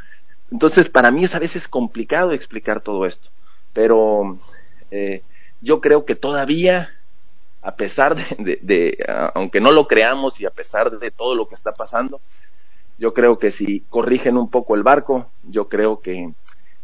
[0.51, 3.29] Entonces, para mí es a veces complicado explicar todo esto,
[3.73, 4.37] pero
[4.91, 5.23] eh,
[5.59, 6.94] yo creo que todavía
[7.65, 8.97] a pesar de,
[9.33, 12.21] aunque no lo creamos y a pesar de todo lo que está pasando,
[12.99, 16.31] yo creo que si corrigen un poco el barco, yo creo que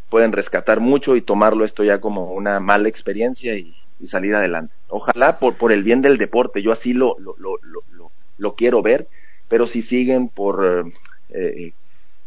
[0.10, 4.74] pueden rescatar mucho y tomarlo esto ya como una mala experiencia y, salir adelante.
[4.88, 8.82] Ojalá por, por el bien del deporte, yo así lo, lo, lo, lo, lo quiero
[8.82, 9.08] ver,
[9.48, 10.92] pero si siguen por
[11.30, 11.74] eh,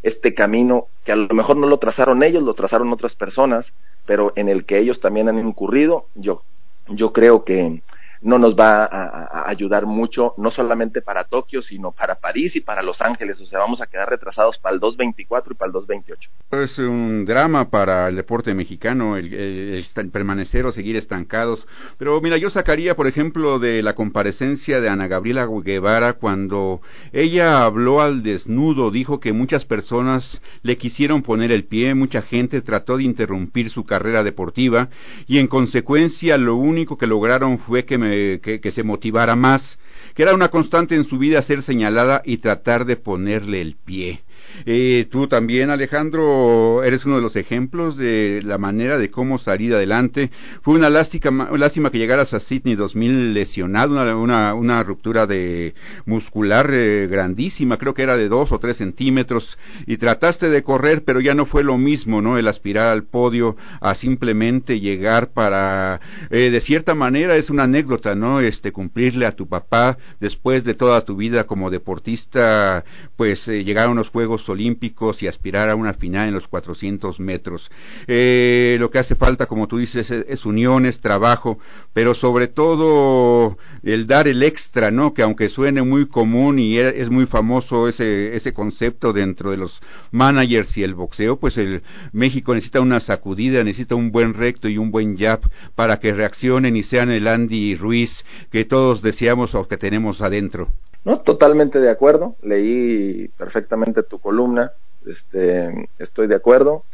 [0.04, 3.72] este camino que a lo mejor no lo trazaron ellos, lo trazaron otras personas,
[4.06, 6.44] pero en el que ellos también han incurrido, yo,
[6.86, 7.82] yo creo que
[8.20, 12.82] no nos va a, ayudar mucho, no solamente para Tokio, sino para París y para
[12.82, 13.40] Los Ángeles.
[13.40, 16.28] O sea, vamos a quedar retrasados para el 2.24 y para el 2.28.
[16.62, 21.66] Es un drama para el deporte mexicano el, permanecer o seguir estancados.
[21.98, 26.80] Pero mira, yo sacaría, por ejemplo, de la comparecencia de Ana Gabriela Guevara cuando
[27.12, 32.60] ella habló al desnudo, dijo que muchas personas le quisieron poner el pie, mucha gente
[32.60, 34.88] trató de interrumpir su carrera deportiva
[35.26, 39.78] y en consecuencia lo único que lograron fue que me que, se motivara más,
[40.14, 44.23] que era una constante en su vida ser señalada y tratar de ponerle el pie.
[44.66, 49.74] Eh, tú también, Alejandro, eres uno de los ejemplos de la manera de cómo salir
[49.74, 50.30] adelante.
[50.62, 57.08] Fue una lástima, lástima que llegaras a Sydney 2000 lesionado, una, ruptura de muscular eh,
[57.10, 61.34] grandísima, creo que era de dos o tres centímetros, y trataste de correr, pero ya
[61.34, 62.38] no fue lo mismo, ¿no?
[62.38, 68.14] El aspirar al podio a simplemente llegar para, eh, de cierta manera, es una anécdota,
[68.14, 68.40] ¿no?
[68.40, 72.84] Este, cumplirle a tu papá después de toda tu vida como deportista,
[73.16, 77.70] pues llegar a unos Juegos Olímpicos y aspirar a una final en los 400 metros.
[78.06, 81.58] Eh, lo que hace falta, como tú dices, es, unión, es trabajo,
[81.92, 85.14] pero sobre todo el dar el extra, ¿no?
[85.14, 89.80] Que aunque suene muy común y es muy famoso ese, ese concepto dentro de los
[90.10, 91.82] managers y el boxeo, pues el
[92.12, 95.40] México necesita una sacudida, necesita un buen recto y un buen jab
[95.74, 100.70] para que reaccionen y sean el Andy Ruiz que todos deseamos o que tenemos adentro.
[101.04, 102.36] No, totalmente de acuerdo.
[102.42, 104.72] Leí perfectamente tu columna.
[105.06, 106.84] Este, estoy de acuerdo.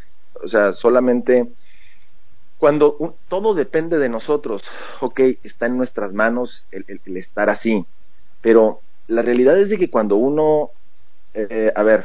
[0.42, 1.52] O sea, solamente
[2.60, 4.62] cuando todo depende de nosotros,
[5.00, 7.86] ok, está en nuestras manos el, estar así,
[8.42, 10.70] pero la realidad es de que cuando uno,
[11.32, 12.04] eh, a ver,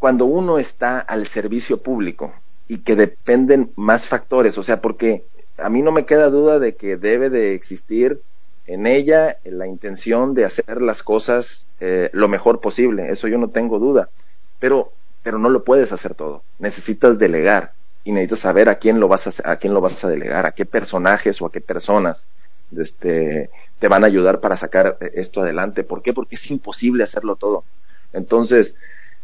[0.00, 2.34] cuando uno está al servicio público
[2.66, 5.24] y que dependen más factores, o sea, porque
[5.58, 8.20] a mí no me queda duda de que debe de existir
[8.72, 13.50] en ella la intención de hacer las cosas eh, lo mejor posible, eso yo no
[13.50, 14.10] tengo duda,
[14.58, 17.72] pero, pero no lo puedes hacer todo, necesitas delegar
[18.04, 20.52] y necesitas saber a quién lo vas a, a quién lo vas a delegar, a
[20.52, 22.28] qué personajes o a qué personas
[22.76, 25.84] este, te van a ayudar para sacar esto adelante.
[25.84, 26.12] ¿Por qué?
[26.12, 27.64] Porque es imposible hacerlo todo.
[28.12, 28.76] Entonces,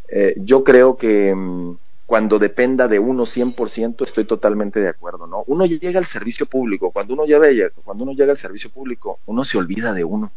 [0.09, 5.43] eh, yo creo que mm, cuando dependa de uno 100%, estoy totalmente de acuerdo, ¿no?
[5.49, 9.45] Uno llega al servicio público, cuando uno llega, cuando uno llega al servicio público, uno
[9.45, 10.31] se olvida de uno.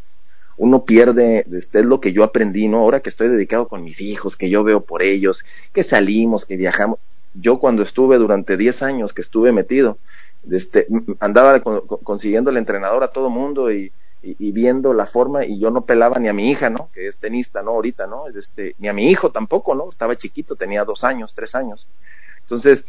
[0.58, 2.80] Uno pierde, este es lo que yo aprendí, ¿no?
[2.80, 6.58] Ahora que estoy dedicado con mis hijos, que yo veo por ellos, que salimos, que
[6.58, 7.00] viajamos.
[7.36, 10.00] Yo cuando estuve durante 10 años que estuve metido,
[10.50, 10.88] este,
[11.20, 15.86] andaba consiguiendo el entrenador a todo mundo y, y, viendo la forma y yo no
[15.86, 16.90] pelaba ni a mi hija, ¿no?
[16.94, 17.72] Que es tenista, ¿no?
[17.72, 18.28] Ahorita, ¿no?
[18.28, 19.90] Este, ni a mi hijo tampoco, ¿no?
[19.90, 21.88] Estaba chiquito, tenía dos años, tres años.
[22.42, 22.86] Entonces,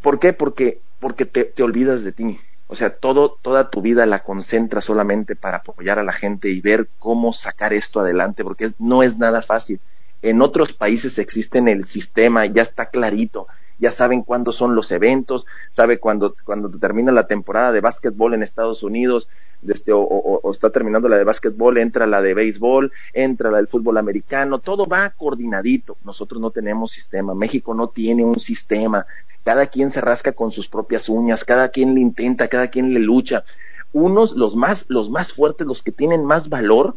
[0.00, 0.32] ¿por qué?
[0.32, 2.38] Porque, porque te, te olvidas de ti.
[2.68, 6.60] O sea, todo, toda tu vida la concentras solamente para apoyar a la gente y
[6.60, 9.80] ver cómo sacar esto adelante, porque no es nada fácil.
[10.22, 13.48] En otros países existe el sistema, ya está clarito,
[13.80, 18.42] ya saben cuándo son los eventos, sabe cuándo, cuando termina la temporada de básquetbol en
[18.42, 19.28] Estados Unidos,
[19.66, 23.98] este, o, está terminando la de básquetbol, entra la de béisbol, entra la del fútbol
[23.98, 25.96] americano, todo va coordinadito.
[26.04, 29.06] Nosotros no tenemos sistema, México no tiene un sistema,
[29.44, 33.00] cada quien se rasca con sus propias uñas, cada quien le intenta, cada quien le
[33.00, 33.44] lucha.
[33.92, 36.96] Unos, los más, los más fuertes, los que tienen más valor,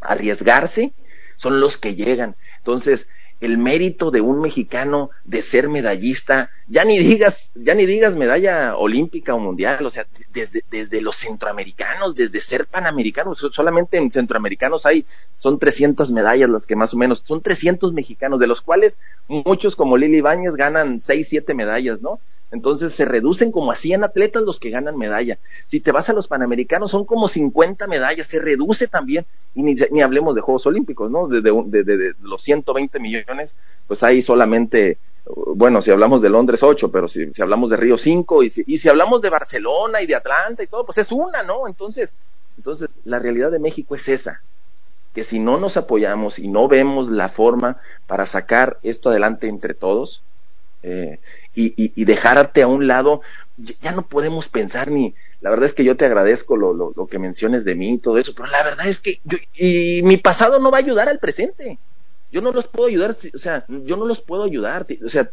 [0.00, 0.92] arriesgarse,
[1.36, 2.36] son los que llegan.
[2.58, 3.08] Entonces,
[3.40, 8.76] el mérito de un mexicano de ser medallista, ya ni digas, ya ni digas medalla
[8.76, 14.84] olímpica o mundial, o sea, desde, desde los centroamericanos, desde ser panamericanos, solamente en centroamericanos
[14.84, 18.98] hay, son 300 medallas las que más o menos, son 300 mexicanos, de los cuales
[19.26, 22.20] muchos como Lili Báñez ganan 6, 7 medallas, ¿no?
[22.52, 25.38] Entonces se reducen como a 100 atletas los que ganan medalla.
[25.66, 29.24] Si te vas a los Panamericanos son como 50 medallas, se reduce también.
[29.54, 31.28] Y ni, ni hablemos de Juegos Olímpicos, ¿no?
[31.28, 34.98] De, de, de, los 120 millones, pues hay solamente,
[35.54, 38.64] bueno, si hablamos de Londres 8, pero si, si hablamos de Río 5 y si,
[38.66, 41.68] y si hablamos de Barcelona y de Atlanta y todo, pues es una, ¿no?
[41.68, 42.14] Entonces,
[42.56, 44.42] entonces la realidad de México es esa
[45.14, 49.74] que si no nos apoyamos y no vemos la forma para sacar esto adelante entre
[49.74, 50.22] todos
[50.82, 51.18] eh,
[51.54, 53.22] y, y, dejarte a un lado,
[53.80, 57.06] ya no podemos pensar ni, la verdad es que yo te agradezco lo, lo, lo,
[57.06, 60.16] que menciones de mí y todo eso, pero la verdad es que yo, y mi
[60.16, 61.78] pasado no va a ayudar al presente.
[62.32, 65.30] Yo no los puedo ayudar, o sea, yo no los puedo ayudar, o sea,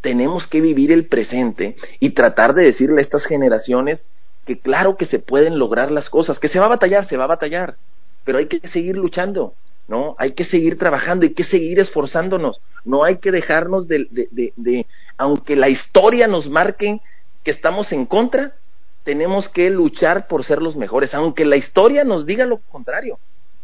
[0.00, 4.06] tenemos que vivir el presente y tratar de decirle a estas generaciones
[4.46, 7.24] que claro que se pueden lograr las cosas, que se va a batallar, se va
[7.24, 7.76] a batallar,
[8.24, 9.54] pero hay que seguir luchando,
[9.90, 10.14] ¿no?
[10.18, 14.86] Hay que seguir trabajando, hay que seguir esforzándonos, no hay que dejarnos de, de, de,
[15.18, 17.00] aunque la historia nos marque
[17.42, 18.54] que estamos en contra,
[19.02, 23.18] tenemos que luchar por ser los mejores, aunque la historia nos diga lo contrario.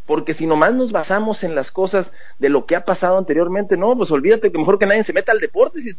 [0.04, 3.96] Porque si nomás nos basamos en las cosas de lo que ha pasado anteriormente, no,
[3.96, 5.80] pues olvídate que mejor que nadie se meta al deporte.
[5.80, 5.92] Si,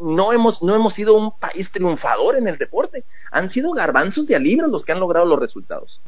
[0.00, 3.04] no hemos, no hemos sido un país triunfador en el deporte.
[3.30, 6.00] Han sido garbanzos de alibra los que han logrado los resultados.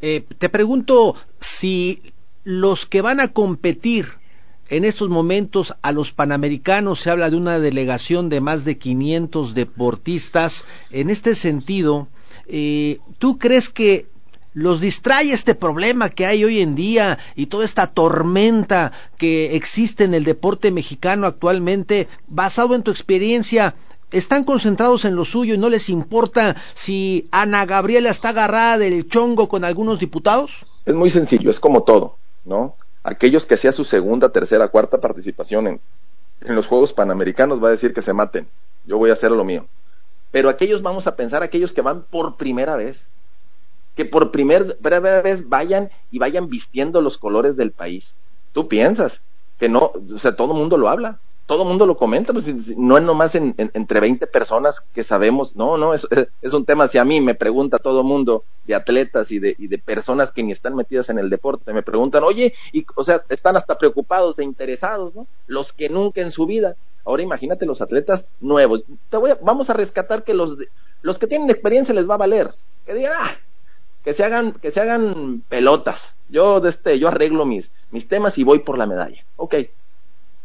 [0.00, 2.02] Eh, te pregunto si
[2.44, 4.08] los que van a competir
[4.68, 9.54] en estos momentos a los Panamericanos se habla de una delegación de más de 500
[9.54, 10.64] deportistas.
[10.90, 12.08] En este sentido,
[12.46, 14.06] eh, ¿tú crees que
[14.54, 20.04] los distrae este problema que hay hoy en día y toda esta tormenta que existe
[20.04, 23.74] en el deporte mexicano actualmente, basado en tu experiencia,
[24.10, 29.06] están concentrados en lo suyo y no les importa si Ana Gabriela está agarrada del
[29.06, 30.66] chongo con algunos diputados?
[30.84, 32.76] Es muy sencillo, es como todo, ¿no?
[33.04, 35.80] Aquellos que sea su segunda, tercera, cuarta participación en,
[36.40, 38.48] en los Juegos Panamericanos va a decir que se maten,
[38.84, 39.66] yo voy a hacer lo mío.
[40.30, 43.08] Pero aquellos vamos a pensar, aquellos que van por primera vez,
[43.94, 48.16] que por primer, primera vez vayan y vayan vistiendo los colores del país.
[48.52, 49.22] Tú piensas
[49.58, 52.96] que no, o sea, todo el mundo lo habla, todo mundo lo comenta, pues no
[52.96, 56.06] es nomás en, entre 20 personas que sabemos, no, no, es,
[56.40, 59.66] es un tema, si a mí me pregunta todo mundo de atletas y de, y
[59.66, 63.22] de personas que ni están metidas en el deporte, me preguntan, oye, y, o sea,
[63.28, 65.26] están hasta preocupados e interesados, ¿no?
[65.46, 69.68] Los que nunca en su vida, ahora imagínate los atletas nuevos, te voy a, vamos
[69.68, 70.56] a rescatar que los,
[71.02, 72.50] los que tienen experiencia les va a valer,
[72.86, 73.32] que digan, ah,
[74.04, 78.44] que se hagan, que se hagan pelotas, yo este, yo arreglo mis, mis temas y
[78.44, 79.54] voy por la medalla, ok,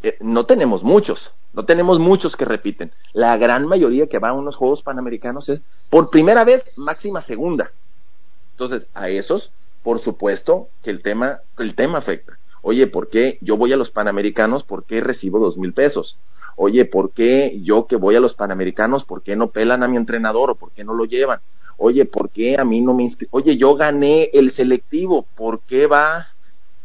[0.04, 2.92] eh, no tenemos muchos, no tenemos muchos que repiten.
[3.14, 7.72] La gran mayoría que va a unos Juegos Panamericanos es por primera vez máxima segunda.
[8.52, 9.52] Entonces, a esos,
[9.84, 12.38] por supuesto que el tema, el tema afecta.
[12.62, 14.64] Oye, ¿por qué yo voy a los Panamericanos?
[14.64, 16.18] ¿Por qué recibo dos mil pesos?
[16.56, 19.96] Oye, ¿por qué yo que voy a los Panamericanos, por qué no pelan a mi
[19.96, 21.40] entrenador o por qué no lo llevan?
[21.78, 23.30] Oye, ¿por qué a mí no me inscriben?
[23.32, 26.28] Oye, yo gané el selectivo, ¿por qué va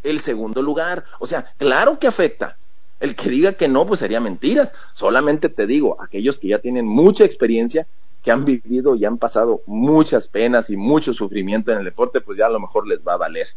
[0.03, 1.05] el segundo lugar?
[1.19, 2.59] O sea, claro que afecta,
[3.03, 4.73] el que diga que no, pues sería mentiras.
[4.95, 7.89] Solamente te digo, aquellos que ya tienen mucha experiencia,
[8.23, 12.39] que han vivido y han pasado muchas penas y mucho sufrimiento en el deporte, pues
[12.39, 13.49] ya a lo mejor les va a valer.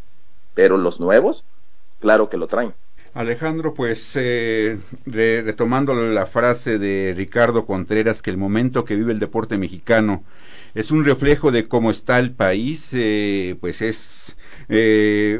[0.56, 1.46] Pero los nuevos,
[2.00, 2.74] claro que lo traen.
[3.14, 9.20] Alejandro, pues eh, retomando la frase de Ricardo Contreras, que el momento que vive el
[9.20, 10.24] deporte mexicano
[10.74, 14.36] es un reflejo de cómo está el país, eh, pues es
[14.70, 15.40] eh,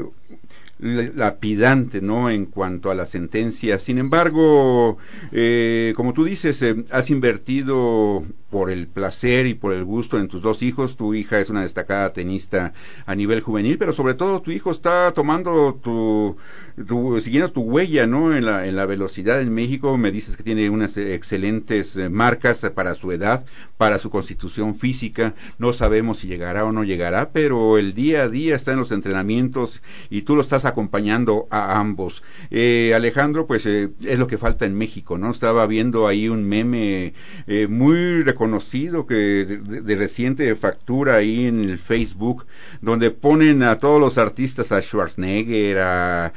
[0.78, 2.30] lapidante, ¿no?
[2.30, 3.80] En cuanto a la sentencia.
[3.80, 4.98] Sin embargo,
[5.32, 8.24] eh, como tú dices, eh, has invertido
[8.56, 10.96] por el placer y por el gusto en tus dos hijos.
[10.96, 12.72] Tu hija es una destacada tenista
[13.04, 16.38] a nivel juvenil, pero sobre todo tu hijo está tomando tu,
[17.20, 18.34] siguiendo tu huella, ¿no?
[18.34, 19.98] En la, en la velocidad en México.
[19.98, 23.44] Me dices que tiene unas excelentes eh, marcas para su edad,
[23.76, 25.34] para su constitución física.
[25.58, 28.90] No sabemos si llegará o no llegará, pero el día a día está en los
[28.90, 32.22] entrenamientos y tú lo estás acompañando a ambos.
[32.50, 35.30] Eh, Alejandro, pues eh, es lo que falta en México, ¿no?
[35.30, 37.12] Estaba viendo ahí un meme
[37.46, 38.45] eh, muy reconocido
[39.06, 42.46] que de, reciente factura ahí en el Facebook,
[42.80, 46.32] donde ponen a todos los artistas, a Schwarzenegger, a,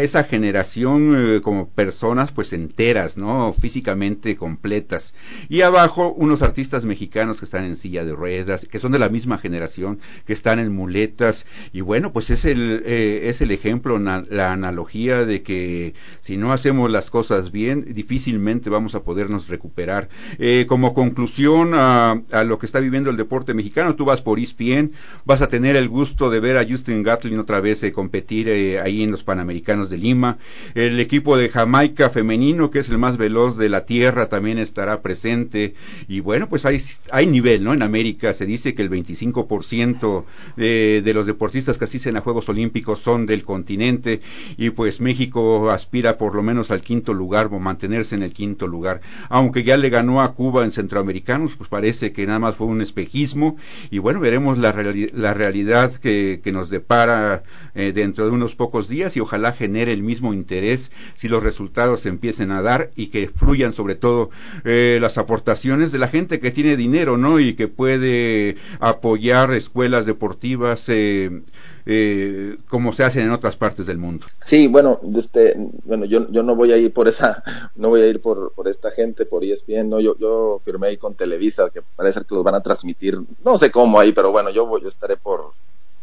[0.00, 3.52] esa generación como personas pues enteras, ¿no?
[3.52, 5.14] Físicamente completas.
[5.48, 9.08] Y abajo unos artistas mexicanos que están en silla de ruedas, que son de la
[9.08, 11.46] misma generación, que están en muletas.
[11.72, 16.90] Y bueno, pues es el, es el ejemplo, la analogía de que si no hacemos
[16.90, 20.08] las cosas bien, difícilmente vamos a podernos recuperar.
[20.38, 23.96] Eh, como conclusión, inclusión a, lo que está viviendo el deporte mexicano.
[23.96, 24.92] Tú vas por ESPN,
[25.24, 28.78] vas a tener el gusto de ver a Justin Gatlin otra vez eh, competir eh,
[28.78, 30.38] ahí en los Panamericanos de Lima.
[30.76, 35.02] El equipo de Jamaica femenino, que es el más veloz de la tierra, también estará
[35.02, 35.74] presente.
[36.06, 37.72] Y bueno, pues hay, hay nivel, ¿no?
[37.74, 42.48] En América se dice que el 25% de, de los deportistas que asisten a Juegos
[42.48, 44.20] Olímpicos son del continente
[44.56, 48.68] y pues México aspira por lo menos al quinto lugar o mantenerse en el quinto
[48.68, 49.00] lugar.
[49.28, 50.70] Aunque ya le ganó a Cuba en
[51.08, 53.56] centroamericanos, pues parece que nada más fue un espejismo
[53.90, 54.74] y bueno, veremos la,
[55.12, 57.42] la realidad que, que, nos depara
[57.74, 62.00] eh, dentro de unos pocos días y ojalá genere el mismo interés si los resultados
[62.00, 64.30] se empiecen a dar y que fluyan sobre todo
[64.64, 67.40] eh, las aportaciones de la gente que tiene dinero, ¿no?
[67.40, 71.42] Y que puede apoyar escuelas deportivas eh,
[71.90, 74.26] eh, como se hacen en otras partes del mundo.
[74.44, 77.42] Sí, bueno, este, bueno, yo, yo no voy a ir por esa,
[77.76, 80.96] no voy a ir por, por esta gente, por ESPN, no, yo, yo firmé ahí
[80.98, 84.50] con Televisa, que parece que los van a transmitir, no sé cómo ahí, pero bueno,
[84.50, 85.52] yo, voy, yo estaré por,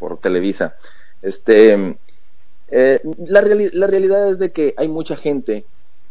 [0.00, 0.74] por Televisa.
[1.22, 1.96] Este,
[2.66, 5.66] eh, la, la realidad es de que hay mucha gente,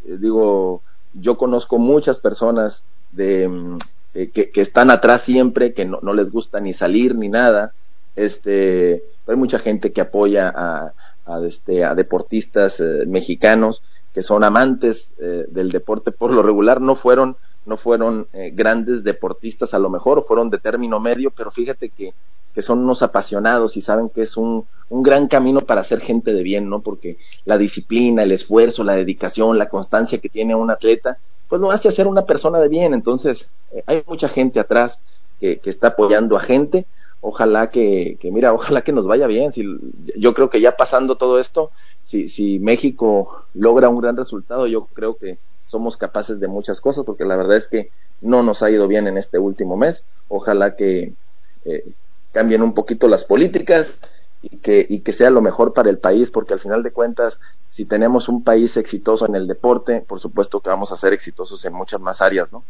[0.07, 3.79] eh, digo, yo conozco muchas personas de, mm,
[4.13, 7.73] que, que, están atrás siempre, que no, no les gusta ni salir ni nada,
[8.15, 10.93] este, hay mucha gente que apoya a,
[11.47, 13.81] este, a deportistas eh, mexicanos
[14.13, 19.03] que son amantes eh, del deporte por lo regular, no fueron, no fueron eh, grandes
[19.03, 22.13] deportistas a lo mejor, fueron de término medio, pero fíjate que,
[22.53, 26.33] que son unos apasionados y saben que es un, un gran camino para ser gente
[26.33, 26.79] de bien, ¿no?
[26.79, 31.17] Porque la disciplina, el esfuerzo, la dedicación, la constancia que tiene un atleta,
[31.49, 32.93] pues lo hace a ser una persona de bien.
[32.93, 33.49] Entonces,
[33.85, 35.01] hay mucha gente atrás
[35.41, 36.85] que, que está apoyando a gente
[37.27, 39.51] ojalá que, que, mira, ojalá que nos vaya bien.
[39.51, 39.65] Si,
[40.15, 41.71] yo creo que ya pasando todo esto,
[42.05, 47.03] si, si México logra un gran resultado, yo creo que somos capaces de muchas cosas,
[47.03, 47.89] porque la verdad es que
[48.21, 50.05] no nos ha ido bien en este último mes.
[50.27, 51.13] Ojalá que
[51.65, 51.83] eh,
[52.31, 54.01] cambien un poquito las políticas
[54.43, 57.39] y que, y que sea lo mejor para el país, porque al final de cuentas,
[57.71, 61.65] si tenemos un país exitoso en el deporte, por supuesto que vamos a ser exitosos
[61.65, 62.63] en muchas más áreas, ¿no?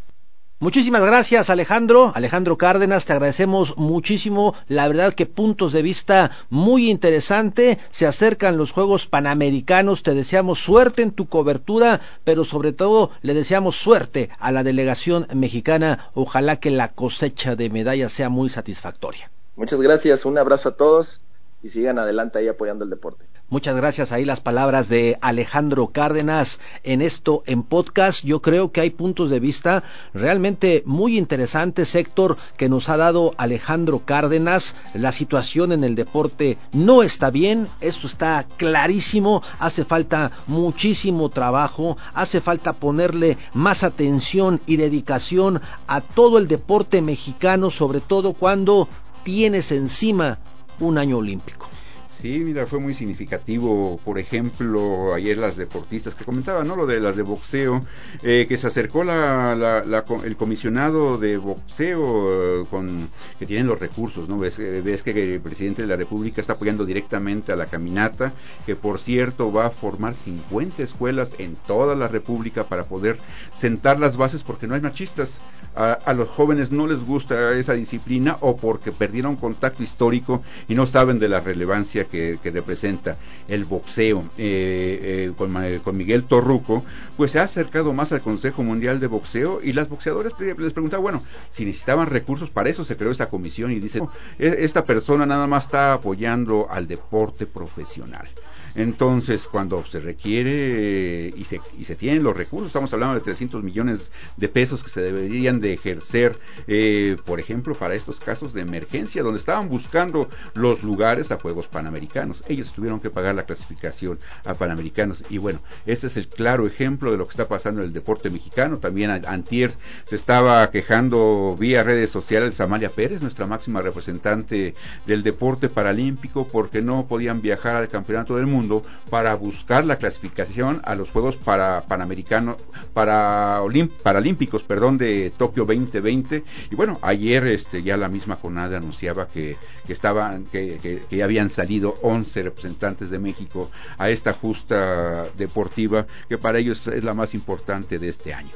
[0.59, 6.89] Muchísimas gracias Alejandro, Alejandro Cárdenas, te agradecemos muchísimo, la verdad que puntos de vista muy
[6.89, 13.11] interesante, se acercan los Juegos Panamericanos, te deseamos suerte en tu cobertura, pero sobre todo
[13.21, 18.49] le deseamos suerte a la delegación mexicana, ojalá que la cosecha de medallas sea muy
[18.49, 19.29] satisfactoria.
[19.57, 21.19] Muchas gracias, un abrazo a todos
[21.63, 23.25] y sigan adelante ahí apoyando el deporte.
[23.47, 28.25] Muchas gracias ahí las palabras de Alejandro Cárdenas en esto en podcast.
[28.25, 29.83] Yo creo que hay puntos de vista
[30.15, 34.75] realmente muy interesantes, Héctor, que nos ha dado Alejandro Cárdenas.
[34.95, 41.97] La situación en el deporte no está bien, esto está clarísimo, hace falta muchísimo trabajo,
[42.15, 48.89] hace falta ponerle más atención y dedicación a todo el deporte mexicano, sobre todo cuando
[49.21, 50.39] tienes encima
[50.79, 51.74] un año olímpico.
[52.21, 56.75] Sí, mira, fue muy significativo, por ejemplo, ayer las deportistas que comentaban, ¿no?
[56.77, 57.81] Lo de las de boxeo,
[58.23, 59.83] eh, que se acercó la,
[60.23, 64.39] el comisionado de boxeo eh, con que tienen los recursos, ¿no?
[64.39, 68.33] Ves, eh, ves, que el presidente de la República está apoyando directamente a la caminata,
[68.65, 73.17] que por cierto va a formar 50 escuelas en toda la República para poder
[73.53, 75.41] sentar las bases porque no hay machistas.
[75.75, 80.85] A, los jóvenes no les gusta esa disciplina o porque perdieron contacto histórico y no
[80.85, 86.83] saben de la relevancia que, representa el boxeo eh, eh, con, Miguel Torruco,
[87.17, 91.03] pues se ha acercado más al Consejo Mundial de Boxeo y las boxeadoras les preguntaban,
[91.03, 94.07] bueno, si necesitaban recursos, para eso se creó esta comisión y dicen,
[94.39, 98.27] e, esta persona nada más está apoyando al deporte profesional.
[98.75, 103.63] Entonces, cuando se requiere y se, y se tienen los recursos, estamos hablando de 300
[103.63, 108.61] millones de pesos que se deberían de ejercer, eh, por ejemplo, para estos casos de
[108.61, 112.43] emergencia, donde estaban buscando los lugares a Juegos Panamericanos.
[112.49, 115.23] Ellos tuvieron que pagar la clasificación a Panamericanos.
[115.29, 118.29] Y bueno, este es el claro ejemplo de lo que está pasando en el deporte
[118.29, 118.79] mexicano.
[118.79, 119.71] También Antier
[120.05, 126.81] se estaba quejando vía redes sociales Amalia Pérez, nuestra máxima representante del deporte paralímpico, porque
[126.81, 128.64] no podían viajar al Campeonato del Mundo
[129.09, 132.57] para buscar la clasificación a los Juegos para Panamericanos,
[132.93, 133.61] para
[134.03, 136.43] Paralímpicos, perdón, de Tokio 2020.
[136.71, 141.17] Y bueno, ayer este, ya la misma jornada anunciaba que, que estaban, que, que, que,
[141.17, 147.03] ya habían salido 11 representantes de México a esta justa deportiva, que para ellos es
[147.03, 148.51] la más importante de este año.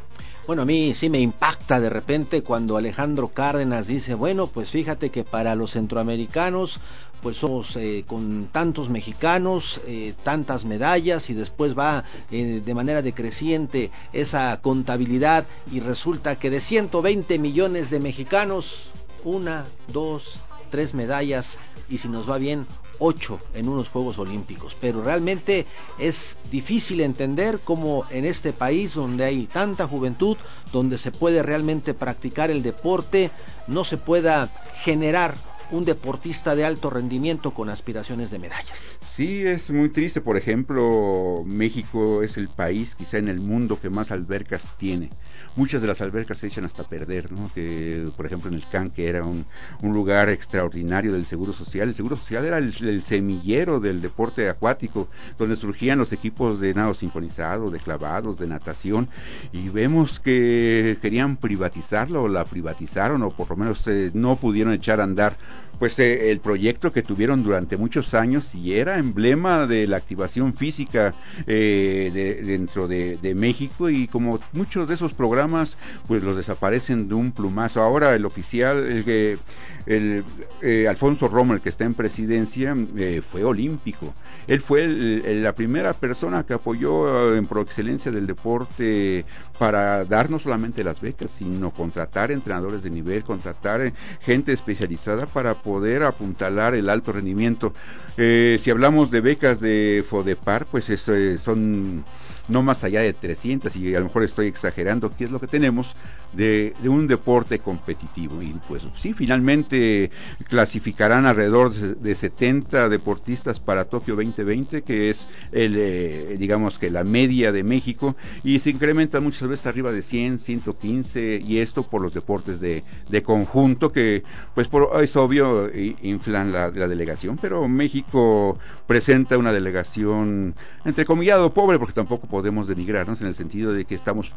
[0.50, 5.12] Bueno, a mí sí me impacta de repente cuando Alejandro Cárdenas dice, bueno, pues fíjate
[5.12, 6.80] que para los centroamericanos,
[7.22, 13.04] pues somos eh, con tantos mexicanos, eh, tantas medallas y después va eh, de manera
[13.04, 18.89] decreciente esa contabilidad y resulta que de 120 millones de mexicanos,
[19.24, 20.39] una, dos,
[20.72, 22.66] tres medallas y si nos va bien,
[23.00, 24.76] ocho en unos Juegos Olímpicos.
[24.80, 25.66] Pero realmente
[25.97, 30.38] es difícil entender cómo en este país donde hay tanta juventud,
[30.72, 33.32] donde se puede realmente practicar el deporte,
[33.68, 34.50] no se pueda
[34.82, 35.36] generar
[35.72, 38.98] un deportista de alto rendimiento con aspiraciones de medallas.
[39.08, 40.22] Sí, es muy triste.
[40.22, 45.10] Por ejemplo, México es el país quizá en el mundo que más albercas tiene.
[45.56, 47.52] Muchas de las albercas se echan hasta perder, ¿no?
[47.54, 49.46] Que, por ejemplo, en el CAN, que era un,
[49.82, 51.90] lugar extraordinario del Seguro Social.
[51.90, 56.94] El Seguro Social era el, semillero del deporte acuático, donde surgían los equipos de nado
[56.94, 59.10] sincronizado, de clavados, de natación.
[59.52, 64.74] Y vemos que querían privatizarlo, o la privatizaron, o por lo menos eh, no pudieron
[64.74, 65.36] echar a andar
[65.80, 70.54] pues eh, el proyecto que tuvieron durante muchos años y era emblema de la activación
[70.54, 71.14] física
[71.48, 75.78] eh, dentro de, México y como muchos de esos programas
[76.08, 77.82] pues los desaparecen de un plumazo.
[77.82, 79.38] Ahora el oficial, el que
[79.86, 80.24] el,
[80.62, 84.14] eh, Alfonso Rommel, que está en presidencia, eh, fue olímpico.
[84.48, 89.26] Él fue la primera persona que apoyó en pro excelencia del deporte
[89.58, 95.54] para dar no solamente las becas, sino contratar entrenadores de nivel, contratar gente especializada para
[95.54, 95.69] poder
[96.04, 97.74] apuntalar el alto rendimiento.
[98.16, 102.04] si hablamos de becas de FODEPAR, pues eso, son
[102.50, 105.47] no más allá de 300, y a lo mejor estoy exagerando, ¿qué es lo que
[105.47, 105.95] tenemos
[106.34, 108.41] de, un deporte competitivo?
[108.41, 110.12] Y pues sí, finalmente
[110.47, 117.04] clasificarán alrededor de 70 deportistas para Tokio 2020, que es el, eh, digamos que la
[117.04, 122.02] media de México, y se incrementa muchas veces arriba de 100, 115, y esto por
[122.02, 122.84] los deportes de,
[123.24, 124.24] conjunto, que
[124.56, 125.70] pues por, es obvio,
[126.02, 132.39] inflan la, la delegación, pero México presenta una delegación, entre comillado, pobre, porque tampoco podemos
[132.68, 134.32] denigrarnos en el sentido de que estamos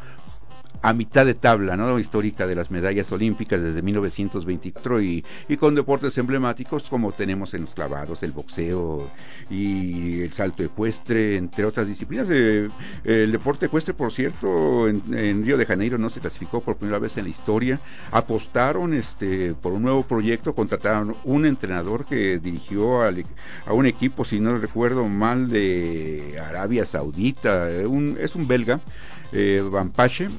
[0.82, 1.98] a mitad de tabla ¿no?
[1.98, 7.62] histórica de las medallas olímpicas desde 1924 y, y, con deportes emblemáticos como tenemos en
[7.62, 9.08] los clavados, el boxeo
[9.48, 12.28] y el salto ecuestre, entre otras disciplinas.
[12.30, 12.68] Eh,
[13.04, 17.16] el deporte ecuestre, por cierto, en, Río de Janeiro no se clasificó por primera vez
[17.16, 17.78] en la historia.
[18.10, 24.40] Apostaron este, por un nuevo proyecto, contrataron un entrenador que dirigió a un equipo, si
[24.40, 28.80] no recuerdo mal, de Arabia Saudita, un, es un belga
[29.32, 29.62] eh,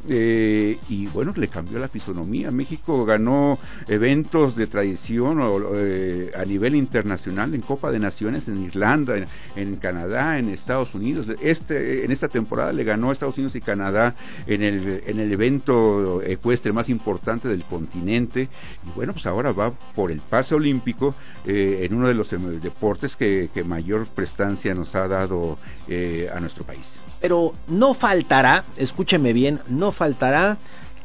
[0.09, 2.51] eh, y bueno, le cambió la fisonomía.
[2.51, 3.57] México ganó
[3.87, 5.39] eventos de tradición
[5.75, 9.15] eh, a nivel internacional en Copa de Naciones en Irlanda,
[9.55, 11.27] en, Canadá, en Estados Unidos.
[11.41, 14.15] Este, en esta temporada le ganó Estados Unidos y Canadá
[14.47, 18.49] en el, en el evento ecuestre más importante del continente.
[18.87, 21.15] Y bueno, pues ahora va por el pase olímpico
[21.45, 22.29] eh, en uno de los
[22.61, 25.57] deportes que, que, mayor prestancia nos ha dado
[26.33, 26.99] a nuestro país.
[27.23, 30.57] Pero no faltará, escúcheme bien, no faltará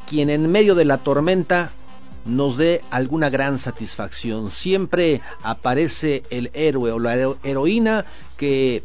[0.08, 1.70] quien en medio de la tormenta
[2.24, 4.50] nos dé alguna gran satisfacción.
[4.50, 7.14] Siempre aparece el héroe o la
[7.44, 8.04] heroína
[8.36, 8.82] que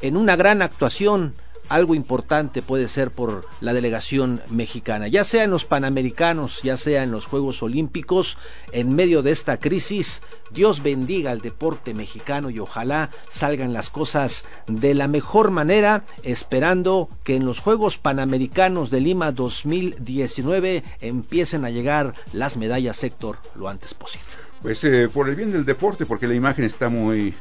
[0.00, 1.34] en una gran actuación
[1.70, 7.04] algo importante puede ser por la delegación mexicana, ya sea en los Panamericanos, ya sea
[7.04, 8.36] en los Juegos Olímpicos,
[8.72, 14.44] en medio de esta crisis, Dios bendiga al deporte mexicano y ojalá salgan las cosas
[14.66, 21.70] de la mejor manera, esperando que en los Juegos Panamericanos de Lima 2019 empiecen a
[21.70, 24.26] llegar las medallas Héctor lo antes posible.
[24.60, 27.32] Pues eh, por el bien del deporte, porque la imagen está muy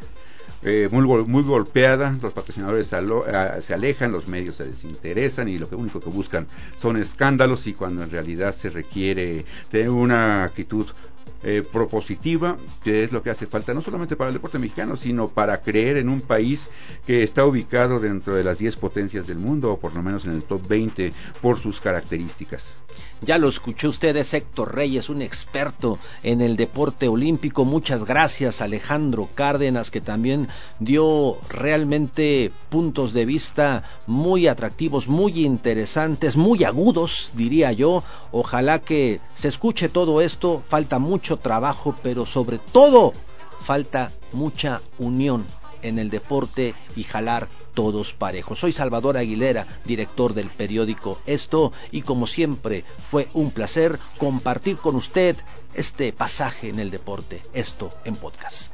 [0.61, 5.69] eh, muy, muy golpeada, los patrocinadores eh, se alejan, los medios se desinteresan y lo
[5.69, 6.47] que único que buscan
[6.79, 10.85] son escándalos y cuando en realidad se requiere tener una actitud
[11.43, 15.29] eh, propositiva, que es lo que hace falta no solamente para el deporte mexicano, sino
[15.29, 16.69] para creer en un país
[17.07, 20.33] que está ubicado dentro de las 10 potencias del mundo, o por lo menos en
[20.33, 22.73] el top 20 por sus características.
[23.21, 27.65] Ya lo escuchó usted, es Héctor Reyes, un experto en el deporte olímpico.
[27.65, 30.47] Muchas gracias, Alejandro Cárdenas, que también
[30.79, 38.03] dio realmente puntos de vista muy atractivos, muy interesantes, muy agudos, diría yo.
[38.31, 40.63] Ojalá que se escuche todo esto.
[40.69, 40.97] Falta
[41.29, 43.13] mucho trabajo, pero sobre todo
[43.61, 45.45] falta mucha unión
[45.83, 48.57] en el deporte y jalar todos parejos.
[48.57, 54.95] Soy Salvador Aguilera, director del periódico Esto, y como siempre fue un placer compartir con
[54.95, 55.35] usted
[55.75, 58.71] este pasaje en el deporte, Esto en podcast.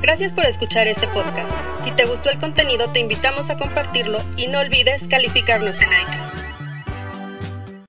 [0.00, 1.54] Gracias por escuchar este podcast.
[1.84, 6.47] Si te gustó el contenido, te invitamos a compartirlo y no olvides calificarnos en iTunes.